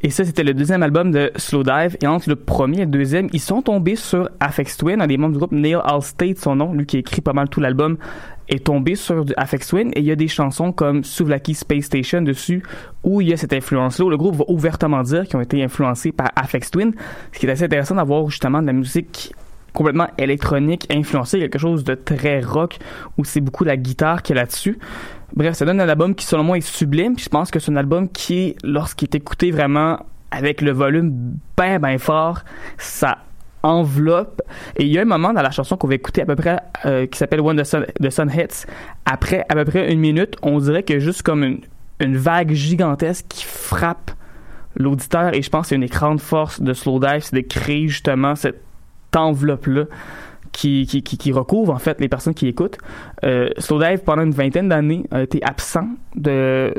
[0.05, 1.97] Et ça, c'était le deuxième album de Slowdive.
[1.99, 5.17] Et entre le premier et le deuxième, ils sont tombés sur Afex Twin, un des
[5.17, 7.97] membres du groupe Neil Allstate, son nom, lui qui écrit pas mal tout l'album,
[8.47, 9.89] est tombé sur du Afex Twin.
[9.95, 12.61] Et il y a des chansons comme Souvlaki Space Station dessus,
[13.03, 16.11] où il y a cette influence-là, le groupe va ouvertement dire qu'ils ont été influencés
[16.11, 16.93] par Afex Twin.
[17.33, 19.33] Ce qui est assez intéressant d'avoir justement de la musique
[19.75, 22.79] complètement électronique, influencée, quelque chose de très rock,
[23.17, 24.79] où c'est beaucoup la guitare qui est là-dessus.
[25.35, 27.15] Bref, ça donne un album qui, selon moi, est sublime.
[27.15, 29.99] Puis je pense que c'est un album qui, lorsqu'il est écouté vraiment
[30.31, 32.39] avec le volume bien, bien fort,
[32.77, 33.19] ça
[33.63, 34.41] enveloppe.
[34.77, 36.59] Et il y a un moment dans la chanson qu'on va écouter à peu près,
[36.85, 38.65] euh, qui s'appelle When the Sun, the Sun Hits.
[39.05, 41.59] Après à peu près une minute, on dirait que juste comme une,
[41.99, 44.11] une vague gigantesque qui frappe
[44.75, 45.33] l'auditeur.
[45.33, 48.61] Et je pense que c'est une grande force de Slowdive, c'est de créer justement cette
[49.15, 49.85] enveloppe-là
[50.51, 52.77] qui, qui, qui, recouvre en fait les personnes qui écoutent.
[53.25, 56.73] Euh, Slowdive, pendant une vingtaine d'années, a été absent de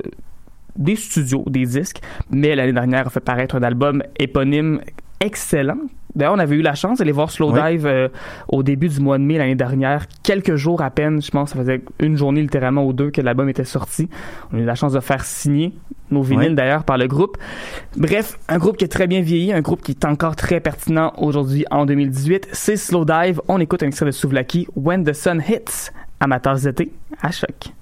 [0.77, 4.81] des studios, des disques, mais l'année dernière a fait paraître un album éponyme
[5.20, 5.79] excellent.
[6.16, 8.09] D'ailleurs, on avait eu la chance d'aller voir Slowdive euh,
[8.48, 11.57] au début du mois de mai l'année dernière, quelques jours à peine, je pense, ça
[11.57, 14.09] faisait une journée littéralement ou deux que l'album était sorti.
[14.52, 15.74] On a eu la chance de faire signer
[16.11, 17.37] nos vinyles d'ailleurs par le groupe.
[17.96, 21.12] Bref, un groupe qui est très bien vieilli, un groupe qui est encore très pertinent
[21.18, 22.48] aujourd'hui en 2018.
[22.52, 23.40] C'est Slowdive.
[23.48, 25.90] On écoute un extrait de Souvlaki, When the Sun Hits,
[26.42, 27.72] tasse d'été, à choc.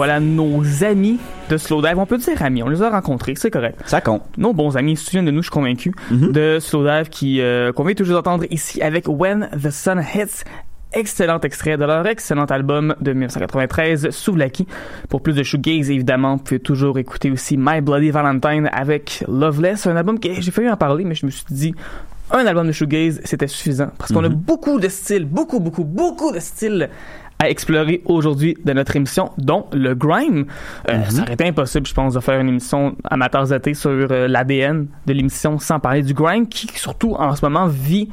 [0.00, 1.18] Voilà nos amis
[1.50, 1.98] de Slowdive.
[1.98, 3.82] On peut dire amis, on les a rencontrés, c'est correct.
[3.84, 4.22] Ça compte.
[4.38, 7.70] Nos bons amis, ils se souviennent de nous, je suis convaincu, de Slowdive qui euh,
[7.74, 10.44] qu'on vient toujours entendre ici avec When the Sun Hits.
[10.94, 14.66] Excellent extrait de leur excellent album de 1993, Souvlaki.
[15.10, 19.86] Pour plus de shoegaze, évidemment, vous pouvez toujours écouter aussi My Bloody Valentine avec Loveless,
[19.86, 21.74] un album que j'ai failli en parler, mais je me suis dit,
[22.30, 23.90] un album de shoegaze, c'était suffisant.
[23.98, 26.88] Parce qu'on a beaucoup de styles, beaucoup, beaucoup, beaucoup de styles
[27.40, 30.44] à explorer aujourd'hui de notre émission, dont le grime.
[30.90, 34.28] Euh, Ça aurait été impossible, je pense, de faire une émission amateurs d'été sur euh,
[34.28, 38.10] l'ADN de l'émission sans parler du grime, qui surtout en ce moment vit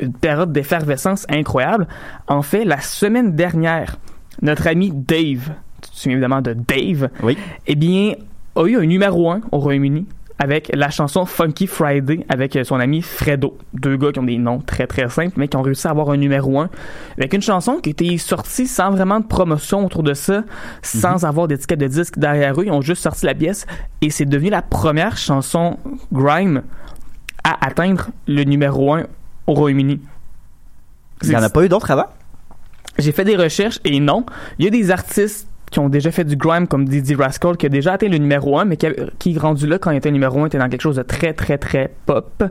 [0.00, 1.86] une période d'effervescence incroyable.
[2.26, 3.96] En fait, la semaine dernière,
[4.42, 7.38] notre ami Dave, tu te souviens évidemment de Dave, Oui.
[7.68, 8.14] eh bien,
[8.56, 10.06] a eu un numéro 1 au Royaume-Uni
[10.38, 13.56] avec la chanson Funky Friday avec euh, son ami Fredo.
[13.72, 16.10] Deux gars qui ont des noms très très simples, mais qui ont réussi à avoir
[16.10, 16.68] un numéro 1
[17.16, 20.44] avec une chanson qui était sortie sans vraiment de promotion autour de ça,
[20.82, 22.64] sans avoir d'étiquette de disque derrière eux.
[22.66, 23.66] Ils ont juste sorti la pièce
[24.02, 25.78] et c'est devenu la première chanson
[26.12, 26.62] grime
[27.44, 29.06] à atteindre le numéro 1
[29.46, 30.00] au Royaume-Uni.
[31.22, 32.06] Il n'y en a pas eu d'autres avant?
[32.98, 34.24] J'ai fait des recherches et non.
[34.58, 37.66] Il y a des artistes qui ont déjà fait du grime comme Didi Rascal qui
[37.66, 40.10] a déjà atteint le numéro 1 mais qui, a- qui rendu là quand il était
[40.10, 42.42] numéro 1 était dans quelque chose de très très très pop.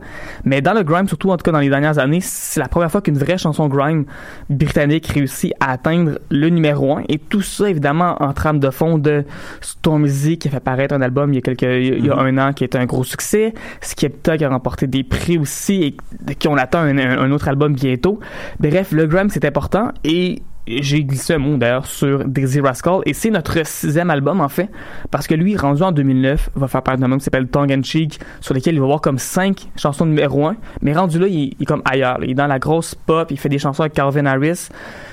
[0.43, 2.91] Mais dans le grime surtout en tout cas dans les dernières années c'est la première
[2.91, 4.05] fois qu'une vraie chanson grime
[4.51, 8.99] britannique réussit à atteindre le numéro 1 et tout ça évidemment en trame de fond
[8.99, 9.23] de
[9.59, 12.37] Stormzy qui a fait paraître un album il y a quelques il y a un
[12.37, 13.55] an qui était un gros succès.
[13.81, 15.97] Skepta qui a remporté des prix aussi
[16.29, 18.19] et qui on attend un, un- un autre album bientôt.
[18.59, 23.01] Bref le grime c'est important et j'ai glissé un mot d'ailleurs sur Dizzy Rascal.
[23.05, 24.69] Et c'est notre sixième album en fait
[25.11, 27.83] parce que lui rendu en 2009 va faire part d'un album qui s'appelle Tongue and
[27.83, 30.55] Cheek sur lequel il va avoir comme cinq chansons numéro un.
[30.81, 33.49] Mais rendu là il, est comme ailleurs il est dans la grosse pop il fait
[33.49, 34.69] des chansons avec Calvin Harris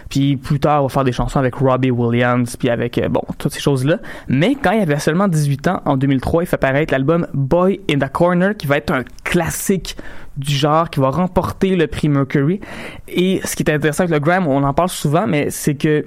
[0.08, 3.22] puis plus tard il va faire des chansons avec Robbie Williams puis avec euh, bon
[3.38, 3.98] toutes ces choses là
[4.28, 7.98] mais quand il avait seulement 18 ans en 2003 il fait paraître l'album Boy in
[7.98, 9.96] the Corner qui va être un classique
[10.36, 12.60] du genre qui va remporter le prix Mercury.
[13.08, 16.04] Et ce qui est intéressant avec le Graham, on en parle souvent, mais c'est que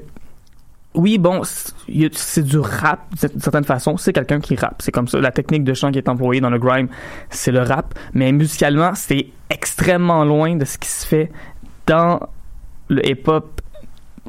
[0.95, 3.97] oui, bon, c'est du rap d'une certaine façon.
[3.97, 4.81] C'est quelqu'un qui rappe.
[4.81, 5.19] C'est comme ça.
[5.19, 6.87] La technique de chant qui est employée dans le grime,
[7.29, 7.93] c'est le rap.
[8.13, 11.31] Mais musicalement, c'est extrêmement loin de ce qui se fait
[11.85, 12.21] dans
[12.87, 13.54] le hip-hop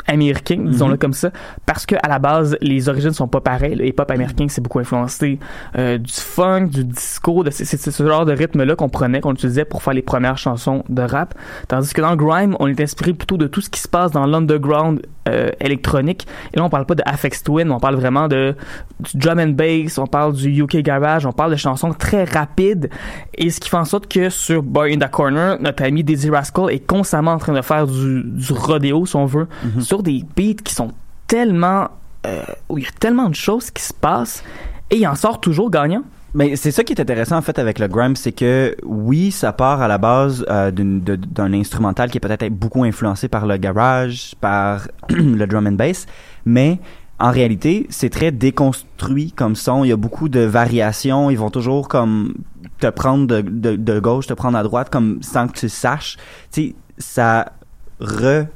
[0.07, 1.31] américain, disons-le comme ça,
[1.65, 3.75] parce que à la base, les origines sont pas pareilles.
[3.75, 5.39] Le hip-hop américain, c'est beaucoup influencé
[5.77, 9.65] euh, du funk, du disco, de, c'est, ce genre de rythme-là qu'on prenait, qu'on utilisait
[9.65, 11.35] pour faire les premières chansons de rap.
[11.69, 14.11] Tandis que dans le grime, on est inspiré plutôt de tout ce qui se passe
[14.13, 16.27] dans l'underground euh, électronique.
[16.55, 18.55] Et là, on parle pas de Afex Twin, on parle vraiment de
[19.01, 22.91] du drum and bass, on parle du UK garage, on parle de chansons très rapides.
[23.35, 26.31] Et ce qui fait en sorte que sur Boy in the Corner, notre ami Dizzy
[26.31, 29.49] Rascal est constamment en train de faire du, du rodéo, si on veut,
[29.81, 30.93] sur des beats qui sont
[31.27, 31.89] tellement
[32.27, 34.43] euh, où il y a tellement de choses qui se passent
[34.91, 36.03] et il en sort toujours gagnant.
[36.35, 39.53] Mais c'est ça qui est intéressant en fait avec le grime, c'est que oui, ça
[39.53, 44.35] part à la base euh, d'un instrumental qui est peut-être beaucoup influencé par le garage,
[44.41, 46.07] par le drum and bass,
[46.45, 46.79] mais
[47.19, 49.85] en réalité, c'est très déconstruit comme son.
[49.85, 51.31] Il y a beaucoup de variations.
[51.31, 52.35] Ils vont toujours comme
[52.79, 56.19] te prendre de, de, gauche, te prendre à droite, comme sans que tu saches.
[56.53, 57.53] Tu sais, ça
[58.01, 58.47] re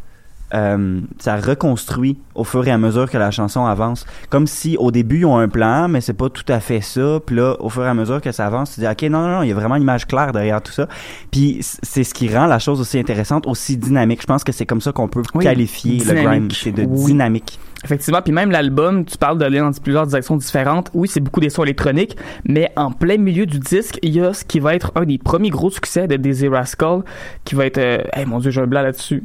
[0.54, 4.06] euh, ça reconstruit au fur et à mesure que la chanson avance.
[4.28, 7.18] Comme si au début ils ont un plan, mais c'est pas tout à fait ça.
[7.24, 9.28] Puis là, au fur et à mesure que ça avance, tu dis ok non non
[9.28, 10.88] non, il y a vraiment une image claire derrière tout ça.
[11.30, 14.22] Puis c'est ce qui rend la chose aussi intéressante, aussi dynamique.
[14.22, 17.06] Je pense que c'est comme ça qu'on peut Oui, qualifier le grime, c'est de Oui.
[17.12, 17.58] dynamique.
[17.82, 20.90] Effectivement, puis même l'album, tu parles d'aller dans plusieurs directions différentes.
[20.92, 24.34] Oui, c'est beaucoup des sons électroniques, mais en plein milieu du disque, il y a
[24.34, 27.02] ce qui va être un des premiers gros succès de Dizzy Rascal,
[27.44, 27.78] qui va être...
[27.78, 29.24] Euh, hey, mon Dieu, j'ai un blanc là-dessus.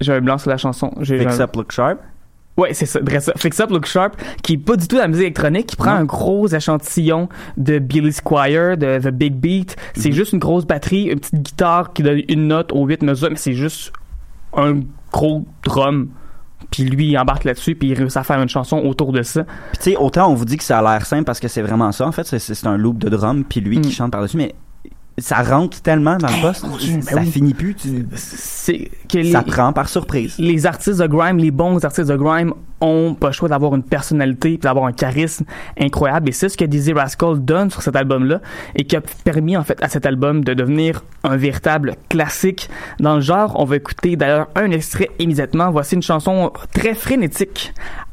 [0.00, 0.92] J'ai un blanc sur la chanson.
[1.02, 1.98] Fix up, look sharp.
[2.56, 3.00] Ouais, c'est ça.
[3.36, 5.90] Fix Up Look Sharp, qui est pas du tout de la musique électronique, qui prend
[5.92, 6.00] Non.
[6.00, 7.28] un gros échantillon
[7.58, 9.76] de Billy Squire, de The Big Beat.
[9.94, 13.28] C'est juste une grosse batterie, une petite guitare qui donne une note aux huit mesures,
[13.28, 13.92] mais c'est juste
[14.56, 14.80] un
[15.12, 16.08] gros drum.
[16.70, 19.44] Puis lui, il embarque là-dessus, puis il réussit à faire une chanson autour de ça.
[19.44, 21.60] Puis tu sais, autant on vous dit que ça a l'air simple parce que c'est
[21.60, 22.06] vraiment ça.
[22.06, 23.92] En fait, c'est- c'est un loop de drum, puis lui qui Mm.
[23.92, 24.54] chante par-dessus, mais
[25.18, 27.30] ça rentre tellement dans le poste, mon Dieu, ça ben oui.
[27.30, 27.74] finit plus.
[27.74, 30.34] tu- C'est que les, ça prend par surprise.
[30.38, 32.52] les artistes de grime, les bons artistes de grime
[32.82, 35.46] ont pas le choix d'avoir une personnalité d'avoir un charisme
[35.80, 38.42] incroyable et c'est ce que Dizzy Rascal donne sur cet album-là
[38.74, 42.68] et qui a permis en fait à cet album de devenir un véritable classique
[43.00, 43.54] dans le genre.
[43.58, 45.70] On va écouter d'ailleurs un extrait immédiatement.
[45.70, 47.72] Voici une chanson très frénétique.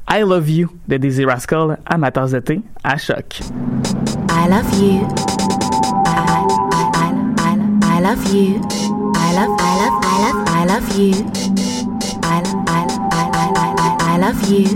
[0.09, 3.41] I Love You de Dizzy Rascal à ma tasse de thé à choc.
[4.29, 5.32] I love you.
[8.05, 8.19] I, I,
[9.53, 9.79] I,
[10.23, 11.13] I, I love you.
[12.21, 14.67] I love, I love, I love, I love you.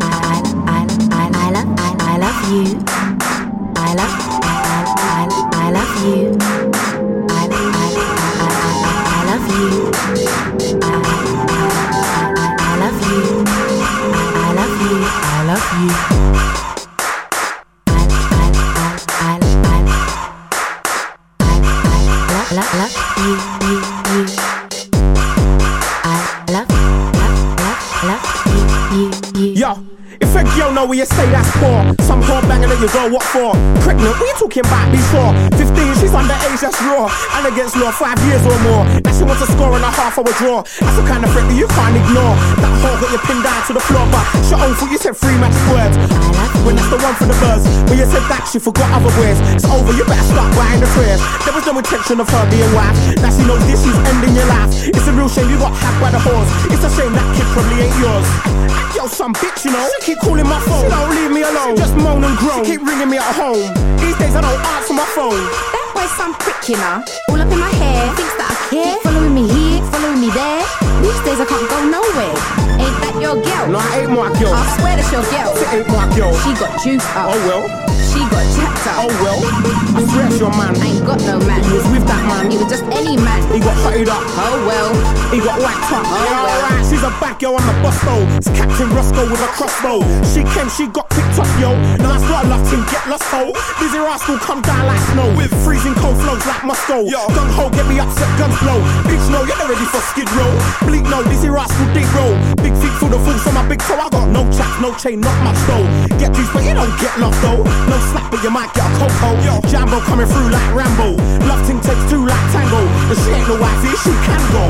[0.00, 2.66] I, I, I, I, I, I love you.
[2.82, 3.44] I, love you.
[3.62, 6.34] I love, I, I, I, I love you.
[6.40, 9.70] I, I, I, I, I love you.
[10.80, 11.64] I, love I,
[12.30, 13.30] I, I love you.
[13.30, 13.72] I
[14.56, 14.98] love you.
[15.00, 15.88] I love you.
[15.90, 16.59] I, I,
[23.20, 23.59] you.
[30.80, 31.92] Know where you stay, that's poor.
[32.08, 33.52] Some whore banging that you go, what for?
[33.84, 35.28] Pregnant, what you talking about before?
[35.60, 37.04] 15, she's underage, that's raw.
[37.36, 38.88] And against law, five years or more.
[39.04, 40.64] Now she wants a score and a half a draw.
[40.64, 42.32] That's the kind of threat that you can't ignore.
[42.64, 45.12] That whore got you pinned down to the floor, but she own for you said
[45.20, 46.00] three magic words.
[46.64, 47.60] When that's the one for the buzz.
[47.88, 49.36] When you said that, she forgot other words.
[49.52, 51.20] It's over, you better start buying the prayers.
[51.44, 52.96] There was no intention of her being wife.
[53.20, 54.72] Now she knows this is ending your life.
[54.88, 56.48] It's a real shame you got hacked by the horse.
[56.72, 58.28] It's a shame that kid probably ain't yours.
[58.96, 59.88] Yo, some bitch, you know.
[60.02, 60.86] Keep calling my phone.
[60.86, 61.74] She don't leave me alone.
[61.76, 62.62] Just moan and groan.
[62.62, 63.66] She keep ringing me at home.
[63.98, 65.42] These days I don't answer my phone.
[65.74, 67.02] That boy's some prick, you know.
[67.30, 68.96] All up in my hair, thinks that I care.
[69.02, 70.62] Following me here, following me there.
[71.02, 72.69] These days I can't go nowhere.
[72.80, 73.66] Ain't that your girl?
[73.68, 74.56] No, I ain't my girl.
[74.56, 75.52] I swear that's your girl.
[75.52, 76.32] It ain't my girl.
[76.40, 77.30] She got juice up.
[77.30, 77.62] Oh well.
[78.10, 79.06] She got jacked up.
[79.06, 79.40] Oh well.
[79.94, 80.74] I swear it's your man.
[80.74, 81.62] I ain't got no man.
[81.62, 82.50] He was with that man.
[82.50, 83.38] He was just any man.
[83.52, 84.24] He got hotted up.
[84.34, 84.90] Oh well.
[85.30, 86.02] He got whacked up.
[86.02, 86.58] Oh, yeah, well.
[86.58, 86.82] alright.
[86.90, 88.24] She's a bad girl on the bus though.
[88.34, 90.02] It's Captain Roscoe with a crossbow.
[90.26, 91.76] She came, she got picked up, yo.
[92.02, 93.54] Now that's what I love to get lost, ho.
[93.78, 95.30] Dizzy Rascal come down like snow.
[95.38, 97.06] With freezing cold flows like Moscow.
[97.06, 97.30] Yo.
[97.30, 98.82] Gun ho, get me upset, guns blow.
[99.06, 100.50] Bitch, no, you're not ready for skid row.
[100.82, 102.34] Bleak, no, busy Rascal, dig roll.
[102.58, 103.98] Big feet full of fools on my big toe.
[103.98, 105.86] I got no chaps, no chain, not much though.
[106.18, 107.62] Get juice, but you don't get lost though.
[107.90, 109.30] No slap, but you might get a coco.
[109.42, 109.54] Yo.
[109.70, 111.16] Jambo coming through like Rambo.
[111.46, 112.80] Love ting takes two like tango.
[113.08, 114.64] But she ain't no wifey, she can go.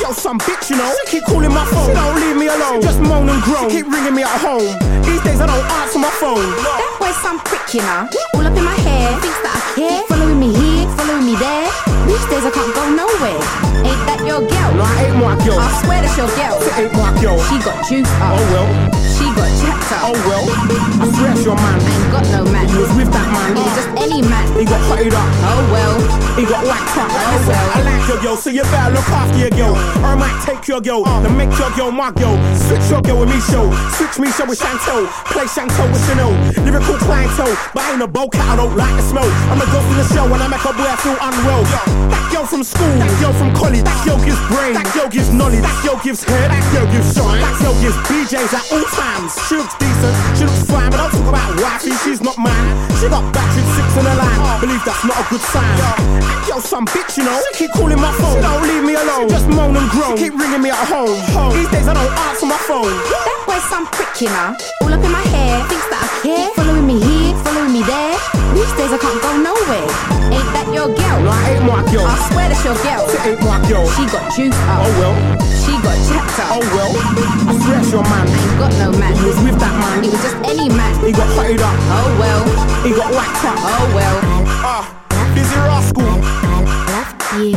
[0.00, 0.94] Yo, some bitch, you know.
[1.04, 1.90] She keep calling my phone.
[1.90, 2.80] She don't leave me alone.
[2.80, 3.68] She Just moan and groan.
[3.68, 4.70] She keep ringing me at home.
[5.02, 6.46] These days I don't answer my phone.
[6.62, 8.06] That boy's some prick, you know.
[8.34, 10.02] All up in my hair, thinks that I care.
[10.06, 11.97] Following me here, following me there.
[12.08, 13.36] These days I can't go nowhere.
[13.84, 14.70] Ain't that your girl?
[14.72, 15.60] No, I ain't my girl.
[15.60, 16.56] I swear that's your girl.
[16.56, 17.36] It ain't my girl.
[17.52, 18.32] She got juice up.
[18.32, 18.68] Oh well.
[19.12, 20.08] She got jacked up.
[20.08, 20.44] Oh well.
[20.48, 21.76] I swear it's your man.
[21.76, 22.64] I ain't got no man.
[22.64, 23.60] He was with that man.
[23.60, 24.46] He just any man.
[24.56, 25.28] He got hotted up.
[25.52, 26.18] Oh well.
[26.38, 27.12] He got whacked up.
[27.12, 27.76] Oh, Listen, well.
[27.76, 29.74] I like your girl, so you better look after your girl.
[30.00, 31.20] Or I might take your girl, uh.
[31.20, 32.38] then make your girl my girl.
[32.56, 33.66] Switch your girl with me show.
[33.98, 35.10] Switch me show with Chantel.
[35.34, 36.30] Play Chantel with Chanel.
[36.64, 39.28] Lyrical clientele, but I ain't a bow cat, I don't like the smell.
[39.50, 41.97] I'm a ghost in the show and I make a boy I feel unwell.
[42.08, 45.28] That girl from school, that girl from college, that girl gives brain, that girl gives
[45.34, 48.86] knowledge, that girl gives head, that girl gives shine, that girl gives BJs at all
[48.94, 49.34] times.
[49.50, 52.74] She looks decent, she looks fine, but don't talk about wifey, she's not mine.
[53.02, 55.76] She got battered six in the line, believe that's not a good sign.
[55.82, 58.94] That girl some bitch, you know, she keep calling my phone, she don't leave me
[58.94, 59.26] alone.
[59.28, 61.18] She just moan and groan, she keep ringing me at home.
[61.52, 62.88] These days I don't answer my phone.
[62.88, 64.54] That boy's some prick, you know.
[64.86, 66.48] All up in my hair, thinks that I care.
[66.54, 68.37] Following me here, following me there.
[68.58, 69.86] These days I can't go nowhere.
[70.34, 71.30] Ain't that your girl?
[71.30, 72.10] I ain't my girl.
[72.10, 73.06] I swear that's your girl.
[73.06, 73.86] It ain't my girl.
[73.94, 74.82] She got juice up.
[74.82, 75.14] Oh well.
[75.62, 76.58] She got jacked up.
[76.58, 76.90] Oh well.
[76.90, 78.26] I swear that's your man.
[78.26, 79.14] I ain't got no man.
[79.14, 80.02] He was with that man.
[80.02, 80.90] He was just any man.
[81.06, 81.70] He got hotted up.
[81.70, 82.42] Oh well.
[82.82, 83.62] He got whacked up.
[83.62, 84.18] Oh well.
[84.66, 86.18] Ah, uh, busy rascal.
[86.18, 87.54] Love you.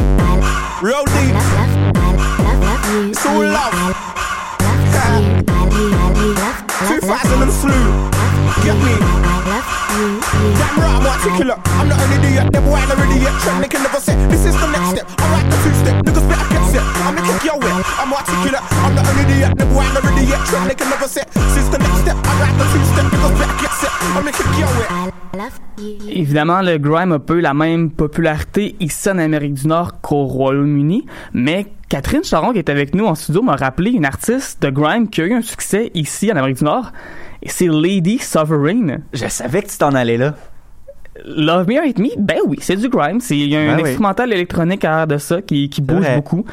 [0.86, 1.34] Real deep.
[1.34, 2.14] Love, love,
[2.46, 3.10] love, love.
[3.10, 3.74] It's all love.
[3.74, 5.50] Love, love,
[7.66, 8.21] love,
[26.10, 31.06] Évidemment, le grime a peu la même popularité ici en Amérique du Nord qu'au Royaume-Uni,
[31.34, 35.10] mais Catherine Charon, qui est avec nous en studio, m'a rappelé une artiste de grime
[35.10, 36.92] qui a eu un succès ici en Amérique du Nord,
[37.44, 39.02] et c'est Lady Sovereign.
[39.14, 40.36] Je savais que tu t'en allais là.
[41.26, 43.20] Love Me or Hate Me, ben oui, c'est du grime.
[43.20, 43.90] C'est il y a un Ben oui.
[43.90, 46.46] instrumental électronique à de ça qui, qui bouge beaucoup.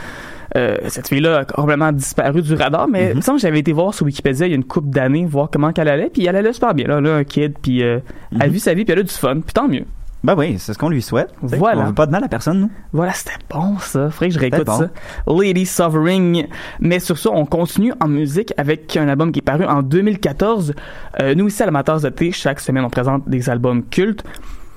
[0.57, 3.11] Euh, cette fille-là a complètement disparu du radar, mais Mhm.
[3.13, 5.27] il me semble que j'avais été voir sur Wikipédia il y a une couple d'années,
[5.27, 6.87] voir comment qu'elle allait, puis elle allait super bien.
[6.89, 7.99] Là, là un kid, puis euh,
[8.33, 8.53] elle a Mhm.
[8.53, 9.85] vu sa vie, puis elle a du fun, puis tant mieux.
[10.29, 11.33] Ben oui, c'est ce qu'on lui souhaite.
[11.41, 11.81] Voilà.
[11.81, 12.71] On veut pas de mal à personne, nous.
[12.93, 14.11] Voilà, c'était bon ça.
[14.11, 14.91] Faudrait que je réécoute ça.
[15.27, 16.49] Lady Sovereign.
[16.81, 20.75] Mais sur ça, on continue en musique avec un album qui est paru en 2014.
[21.23, 24.23] Euh, nous ici à l'Amateur de thé, chaque semaine on présente des albums cultes.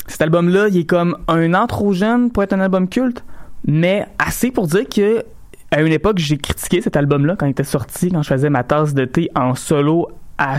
[0.07, 3.25] Cet album-là, il est comme un an trop jeune pour être un album culte,
[3.67, 5.25] mais assez pour dire que
[5.69, 8.63] à une époque, j'ai critiqué cet album-là quand il était sorti, quand je faisais ma
[8.63, 10.07] tasse de thé en solo
[10.41, 10.57] à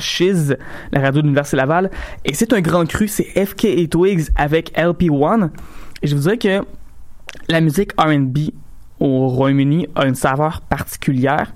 [0.92, 1.90] la radio de l'Université Laval.
[2.24, 5.50] Et c'est un grand cru, c'est FK et Twigs avec LP1.
[6.02, 6.64] Et je vous dirais que
[7.48, 8.50] la musique R&B
[9.00, 11.52] au Royaume-Uni a une saveur particulière.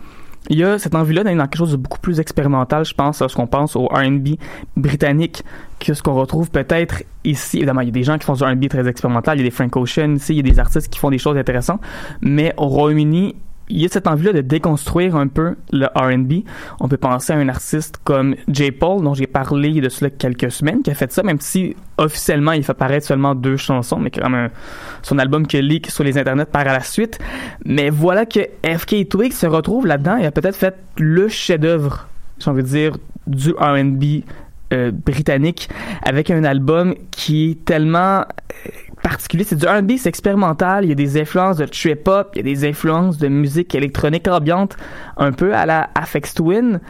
[0.49, 3.20] il y a cette envie-là d'aller dans quelque chose de beaucoup plus expérimental, je pense,
[3.20, 4.31] lorsqu'on pense au R&B
[4.77, 5.45] britannique,
[5.79, 7.59] que ce qu'on retrouve peut-être ici.
[7.59, 9.49] Évidemment, il y a des gens qui font du R&B très expérimental, il y a
[9.49, 11.81] des Frank Ocean, ici, il y a des artistes qui font des choses intéressantes,
[12.20, 13.37] mais au Royaume-Uni,
[13.69, 16.45] il y a cette envie-là de déconstruire un peu le R&B.
[16.81, 18.71] On peut penser à un artiste comme J.
[18.71, 22.53] Paul, dont j'ai parlé de cela quelques semaines, qui a fait ça, même si officiellement
[22.53, 24.51] il fait paraître seulement deux chansons, mais quand même
[25.03, 27.19] son album qui leak sur les internets par la suite.
[27.64, 32.09] Mais voilà que FK Twig se retrouve là-dedans et a peut-être fait le chef-d'œuvre,
[32.39, 32.97] j'ai envie de dire,
[33.27, 34.23] du R&B
[34.73, 35.69] euh, britannique
[36.03, 38.25] avec un album qui est tellement euh,
[39.09, 39.45] particulier.
[39.45, 40.85] C'est du R&B, c'est expérimental.
[40.85, 43.75] Il y a des influences de trip hop, il y a des influences de musique
[43.75, 44.77] électronique ambiante,
[45.17, 46.81] un peu à la Afex Twin.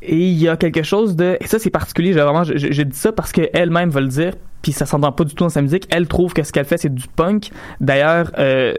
[0.00, 2.12] Et il y a quelque chose de, et ça c'est particulier.
[2.14, 5.34] J'ai vraiment, je dis ça parce qu'elle-même va le dire, puis ça s'entend pas du
[5.34, 5.86] tout dans sa musique.
[5.90, 7.50] Elle trouve que ce qu'elle fait c'est du punk.
[7.80, 8.74] D'ailleurs, euh,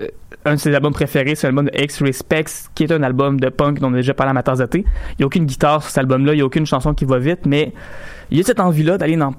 [0.46, 3.50] un de ses albums préférés, c'est l'album de X Respects, qui est un album de
[3.50, 4.86] punk dont on a déjà parlé à ma tasse de thé.
[5.18, 7.20] Il y a aucune guitare sur cet album-là, il y a aucune chanson qui va
[7.20, 7.74] vite, mais
[8.32, 9.36] il y a cette envie-là d'aller dans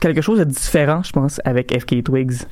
[0.00, 2.42] quelque chose de différent, je pense, avec FK Twigs.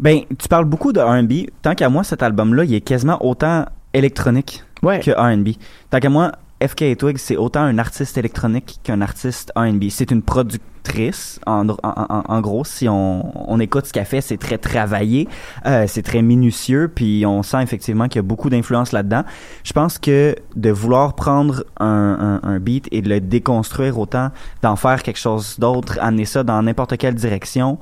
[0.00, 1.50] Ben, tu parles beaucoup de R&B.
[1.62, 4.62] Tant qu'à moi, cet album-là, il est quasiment autant électronique
[5.00, 5.48] que R&B.
[5.90, 6.32] Tant qu'à moi,
[6.64, 9.84] FK Twigs, c'est autant un artiste électronique qu'un artiste R&B.
[9.90, 14.20] C'est une productrice, en, en, en- en gros, si on, on écoute ce qu'elle fait,
[14.20, 15.28] c'est très travaillé,
[15.66, 19.22] euh, c'est très minutieux, puis on sent effectivement qu'il y a beaucoup d'influence là-dedans.
[19.64, 24.30] Je pense que de vouloir prendre un, un, un beat et de le déconstruire autant,
[24.62, 27.78] d'en faire quelque chose d'autre, amener ça dans n'importe quelle direction,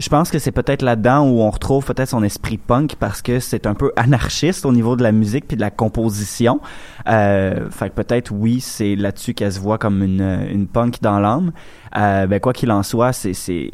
[0.00, 3.38] je pense que c'est peut-être là-dedans où on retrouve peut-être son esprit punk parce que
[3.38, 6.60] c'est un peu anarchiste au niveau de la musique puis de la composition.
[7.06, 11.20] Euh, fait que peut-être oui, c'est là-dessus qu'elle se voit comme une, une punk dans
[11.20, 11.52] l'âme.
[11.98, 13.70] Euh, ben quoi qu'il en soit, c'est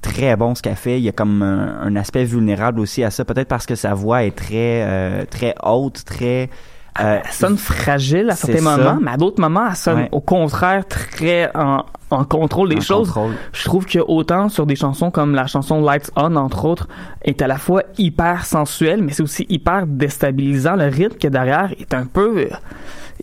[0.00, 0.98] très bon ce qu'elle fait.
[0.98, 3.92] Il y a comme un, un aspect vulnérable aussi à ça, peut-être parce que sa
[3.92, 6.48] voix est très euh, très haute, très
[7.00, 8.76] euh, Elle sonne fragile à certains ça.
[8.76, 10.08] moments, mais à d'autres moments, elle sonne Ouais.
[10.12, 13.08] au contraire très en, en contrôle des En choses.
[13.08, 13.32] contrôle.
[13.52, 16.88] Je trouve que autant sur des chansons comme la chanson Lights On, entre autres,
[17.22, 20.76] est à la fois hyper sensuelle, mais c'est aussi hyper déstabilisant.
[20.76, 22.48] Le rythme qu'il y a derrière est un peu...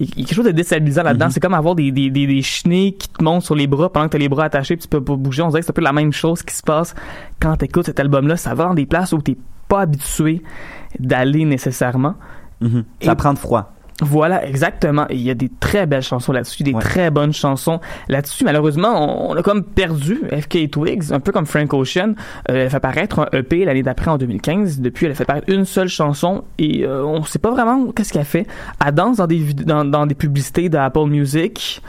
[0.02, 1.26] Il y a quelque chose de déstabilisant là-dedans.
[1.26, 1.32] Mhm.
[1.32, 4.06] C'est comme avoir des, des, des, des chenilles qui te montent sur les bras pendant
[4.06, 5.42] que tu as les bras attachés puis tu peux pas bouger.
[5.42, 6.96] On dirait que c'est un peu la même chose qui se passe
[7.42, 8.38] quand tu écoutes cet album-là.
[8.38, 10.42] Ça va dans des places où tu pas habitué
[11.00, 12.16] d'aller nécessairement.
[12.62, 12.84] Mhm.
[13.02, 13.74] Ça Et- prend de froid.
[14.02, 15.06] Voilà, exactement.
[15.10, 18.46] Il y a des très belles chansons là-dessus, des très bonnes chansons là-dessus.
[18.46, 22.14] Malheureusement, on, a comme perdu FK Twigs, un peu comme Frank Ocean.
[22.50, 24.80] Euh, elle fait paraître un EP l'année d'après en 2015.
[24.80, 28.14] Depuis, elle a fait paraître une seule chanson et euh, on sait pas vraiment qu'est-ce
[28.14, 28.48] qu'elle fait.
[28.86, 31.82] Elle danse dans des dans, dans des publicités d'Apple Music,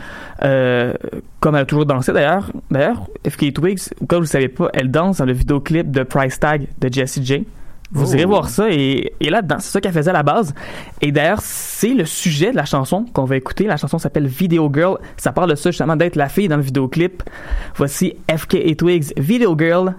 [0.42, 0.94] euh,
[1.38, 2.50] comme elle a toujours dansé d'ailleurs.
[2.72, 6.40] D'ailleurs, FK Twigs, où vous ne savez pas, elle danse dans le vidéoclip de Price
[6.40, 7.46] Tag de Jessie J.
[7.92, 8.14] Vous Oh.
[8.14, 10.54] irez voir ça et, et là-dedans, c'est ça qu'elle faisait à la base.
[11.00, 13.64] Et d'ailleurs, c'est le sujet de la chanson qu'on va écouter.
[13.64, 14.98] La chanson s'appelle Video Girl.
[15.16, 17.22] Ça parle de ça justement d'être la fille dans le vidéoclip.
[17.74, 19.94] Voici FK et Twigs Video Girl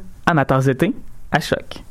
[0.46, 0.94] tasse d'été
[1.32, 1.84] à choc.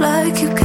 [0.00, 0.55] like you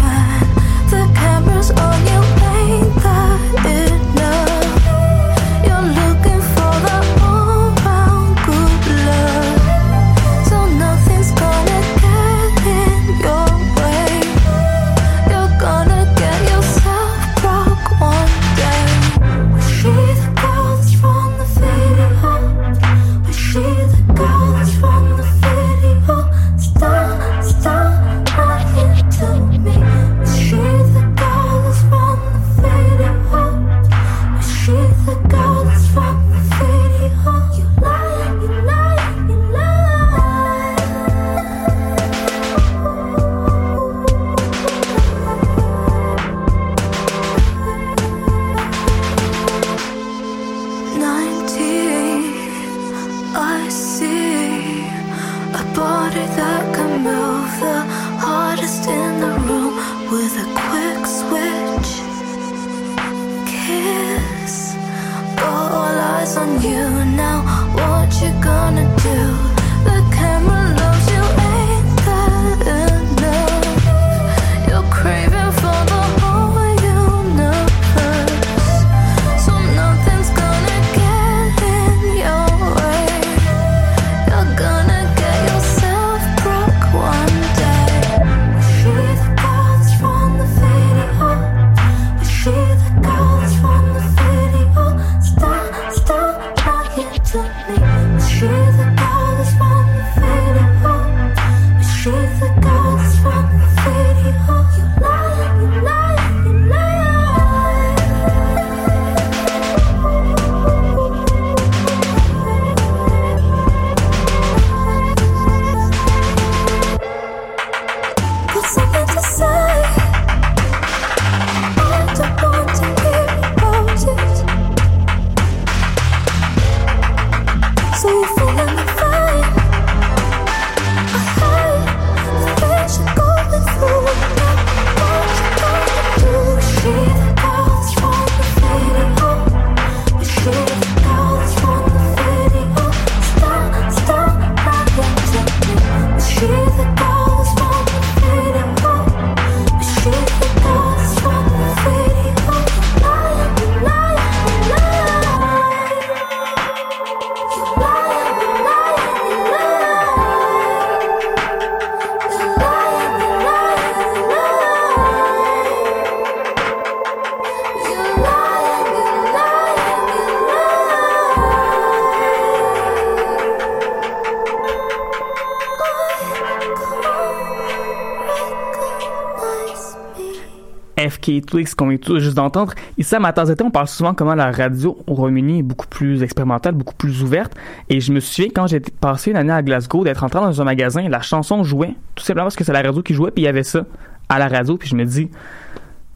[181.40, 182.74] Twix qu'on vient tout juste d'entendre.
[182.98, 185.64] Ici, à ma tasse de thé, on parle souvent comment la radio au Royaume-Uni est
[185.64, 187.54] beaucoup plus expérimentale, beaucoup plus ouverte.
[187.88, 190.66] Et je me souviens, quand j'ai passé une année à Glasgow, d'être entré dans un
[190.66, 193.46] magasin, la chanson jouait, tout simplement parce que c'est la radio qui jouait, puis il
[193.46, 193.86] y avait ça
[194.28, 195.30] à la radio, puis je me dis,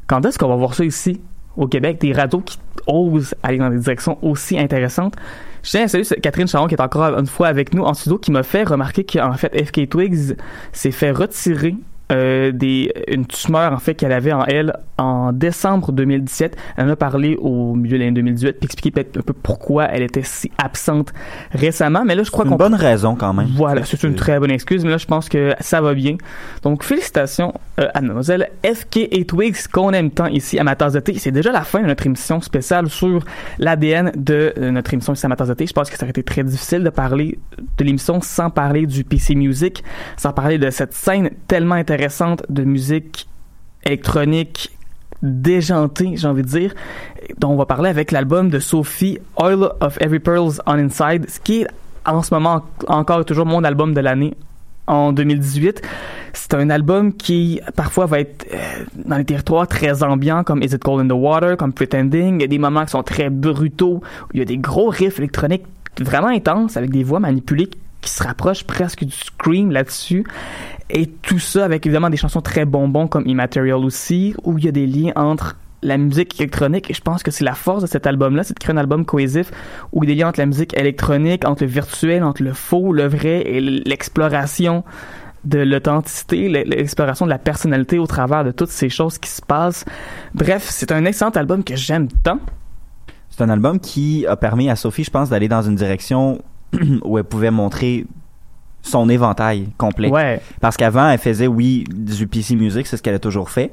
[0.08, 1.22] quand est-ce qu'on va voir ça ici,
[1.56, 2.58] au Québec, des radios qui
[2.88, 5.16] osent aller dans des directions aussi intéressantes?
[5.64, 8.20] Je tiens à saluer Catherine Charon qui est encore une fois avec nous en studio
[8.20, 10.36] qui m'a fait remarquer qu'en fait FK Twigs
[10.74, 11.76] s'est fait retirer
[12.12, 16.56] euh, des, une tumeur en fait qu'elle avait en elle en décembre 2017.
[16.78, 19.86] Elle en a parlé au milieu de l'année 2018 puis expliqué peut-être un peu pourquoi
[19.86, 21.14] elle était si absente
[21.52, 22.04] récemment.
[22.06, 23.48] Mais là, je crois Une qu'on bonne raison quand même.
[23.56, 26.18] voilà, c'est une très bonne excuse, mais là, je pense que ça va bien.
[26.62, 30.94] Donc, félicitations euh, à mademoiselle FK et Twigs qu'on aime tant ici à ma tasse
[30.94, 31.16] de thé.
[31.18, 33.24] C'est déjà la fin de notre émission spéciale sur
[33.58, 35.66] l'ADN de euh, notre émission ici à ma tasse de thé.
[35.66, 37.40] Je pense que ça aurait été très difficile de parler
[37.78, 39.84] de l'émission sans parler du PC Music,
[40.18, 41.95] sans parler de cette scène tellement intéressante
[42.50, 43.28] de musique
[43.84, 44.72] électronique
[45.22, 46.74] déjantée, j'ai envie de dire,
[47.38, 51.40] dont on va parler avec l'album de Sophie, Oil of Every Pearls on Inside, ce
[51.40, 51.68] qui est
[52.06, 54.36] en ce moment encore et toujours mon album de l'année
[54.88, 55.82] en 2018.
[56.34, 58.58] C'est un album qui parfois va être euh,
[59.06, 62.36] dans les territoires très ambiants comme Is It Cold in the Water, comme Pretending.
[62.36, 64.02] Il y a des moments qui sont très brutaux.
[64.26, 65.66] où Il y a des gros riffs électroniques
[66.00, 67.70] vraiment intenses avec des voix manipulées
[68.02, 70.26] qui se rapprochent presque du scream là-dessus.
[70.90, 74.68] Et tout ça avec évidemment des chansons très bonbons comme Immaterial aussi, où il y
[74.68, 76.90] a des liens entre la musique électronique.
[76.90, 79.06] Et je pense que c'est la force de cet album-là, c'est de créer un album
[79.06, 79.52] cohésif
[79.92, 82.54] où il y a des liens entre la musique électronique, entre le virtuel, entre le
[82.54, 84.84] faux, le vrai et l'exploration
[85.44, 89.86] de l'authenticité, l'exploration de la personnalité au travers de toutes ces choses qui se passent.
[90.34, 92.40] Bref, c'est un excellent album que j'aime tant.
[93.30, 96.42] C'est un album qui a permis à Sophie, je pense, d'aller dans une direction
[97.04, 98.06] où elle pouvait montrer
[98.86, 100.10] son éventail complet.
[100.10, 100.40] Ouais.
[100.62, 103.72] Parce qu'avant, elle faisait, oui, du PC Music, c'est ce qu'elle a toujours fait.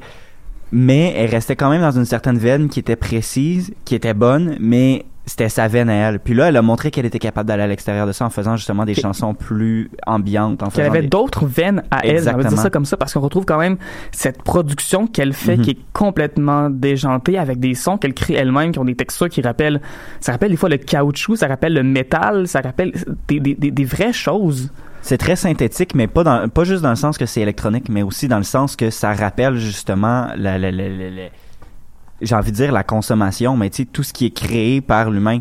[0.73, 4.57] Mais elle restait quand même dans une certaine veine qui était précise, qui était bonne,
[4.59, 6.19] mais c'était sa veine à elle.
[6.19, 8.57] Puis là, elle a montré qu'elle était capable d'aller à l'extérieur de ça en faisant
[8.57, 10.63] justement des chansons plus ambiantes.
[10.63, 13.13] En qu'elle avait des- d'autres veines à elle, on va dire ça comme ça, parce
[13.13, 13.77] qu'on retrouve quand même
[14.13, 15.63] cette production qu'elle fait Mhm.
[15.63, 19.43] qui est complètement déjantée avec des sons qu'elle crée elle-même, qui ont des textures qui
[19.43, 19.81] rappellent,
[20.21, 22.93] ça rappelle des fois le caoutchouc, ça rappelle le métal, ça rappelle
[23.29, 24.73] des, des, des, des vraies choses.
[25.03, 28.29] C'est très synthétique, mais pas pas juste dans le sens que c'est électronique, mais aussi
[28.29, 31.29] dans le sens que ça rappelle justement la, la, la- la-
[32.21, 35.11] j'ai envie de dire la consommation, mais tu sais, tout ce qui est créé par
[35.11, 35.41] l'humain.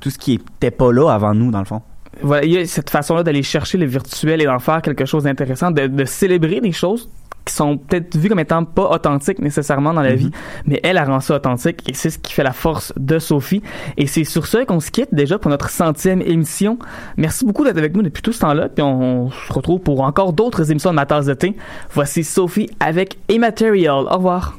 [0.00, 1.80] Tout ce qui était pas là avant nous, dans le fond.
[2.20, 5.24] Voilà, il y a cette façon-là d'aller chercher le virtuel et d'en faire quelque chose
[5.24, 7.08] d'intéressant, de, de célébrer des choses
[7.44, 10.30] qui sont peut-être vues comme étant pas authentiques nécessairement dans la vie,
[10.66, 13.62] mais elle, elle rend ça authentique et c'est ce qui fait la force de Sophie.
[13.96, 16.78] Et c'est sur ça qu'on se quitte déjà pour notre centième émission.
[17.16, 20.02] Merci beaucoup d'être avec nous depuis tout ce temps-là, puis on, on se retrouve pour
[20.02, 21.56] encore d'autres émissions de ma tasse de thé.
[21.92, 24.04] Voici Sophie avec Immaterial.
[24.08, 24.58] Au revoir.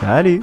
[0.00, 0.40] Allez.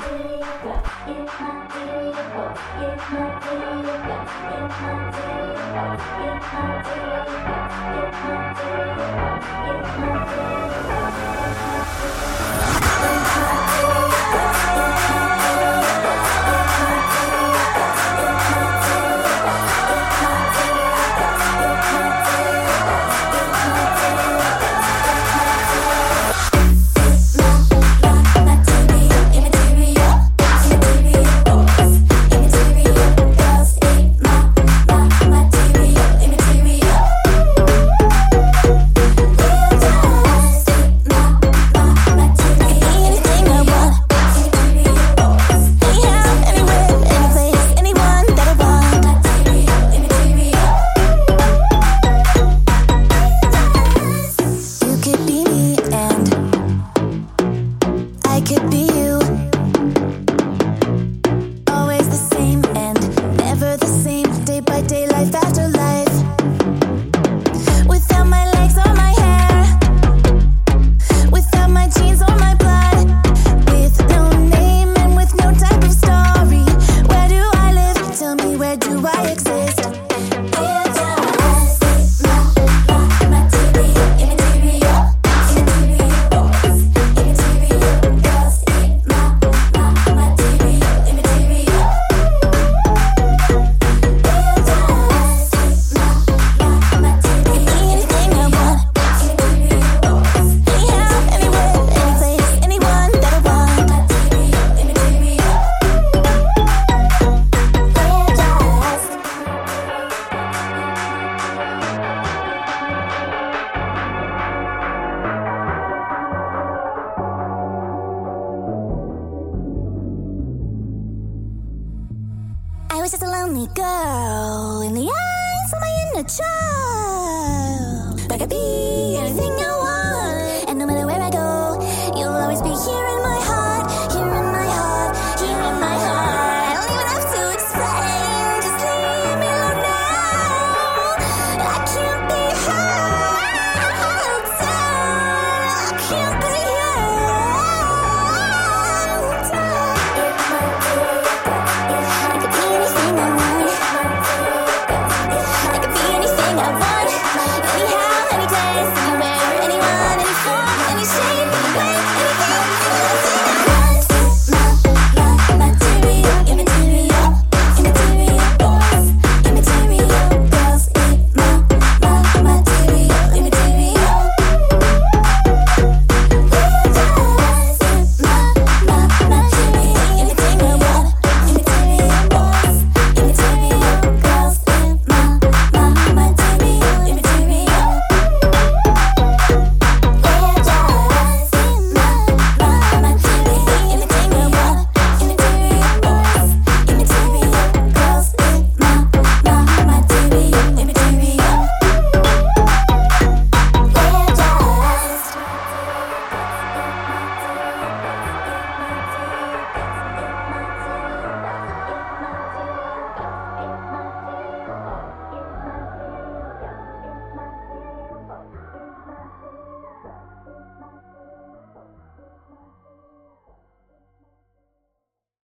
[123.51, 126.80] Lonely girl in the eyes of my inner child.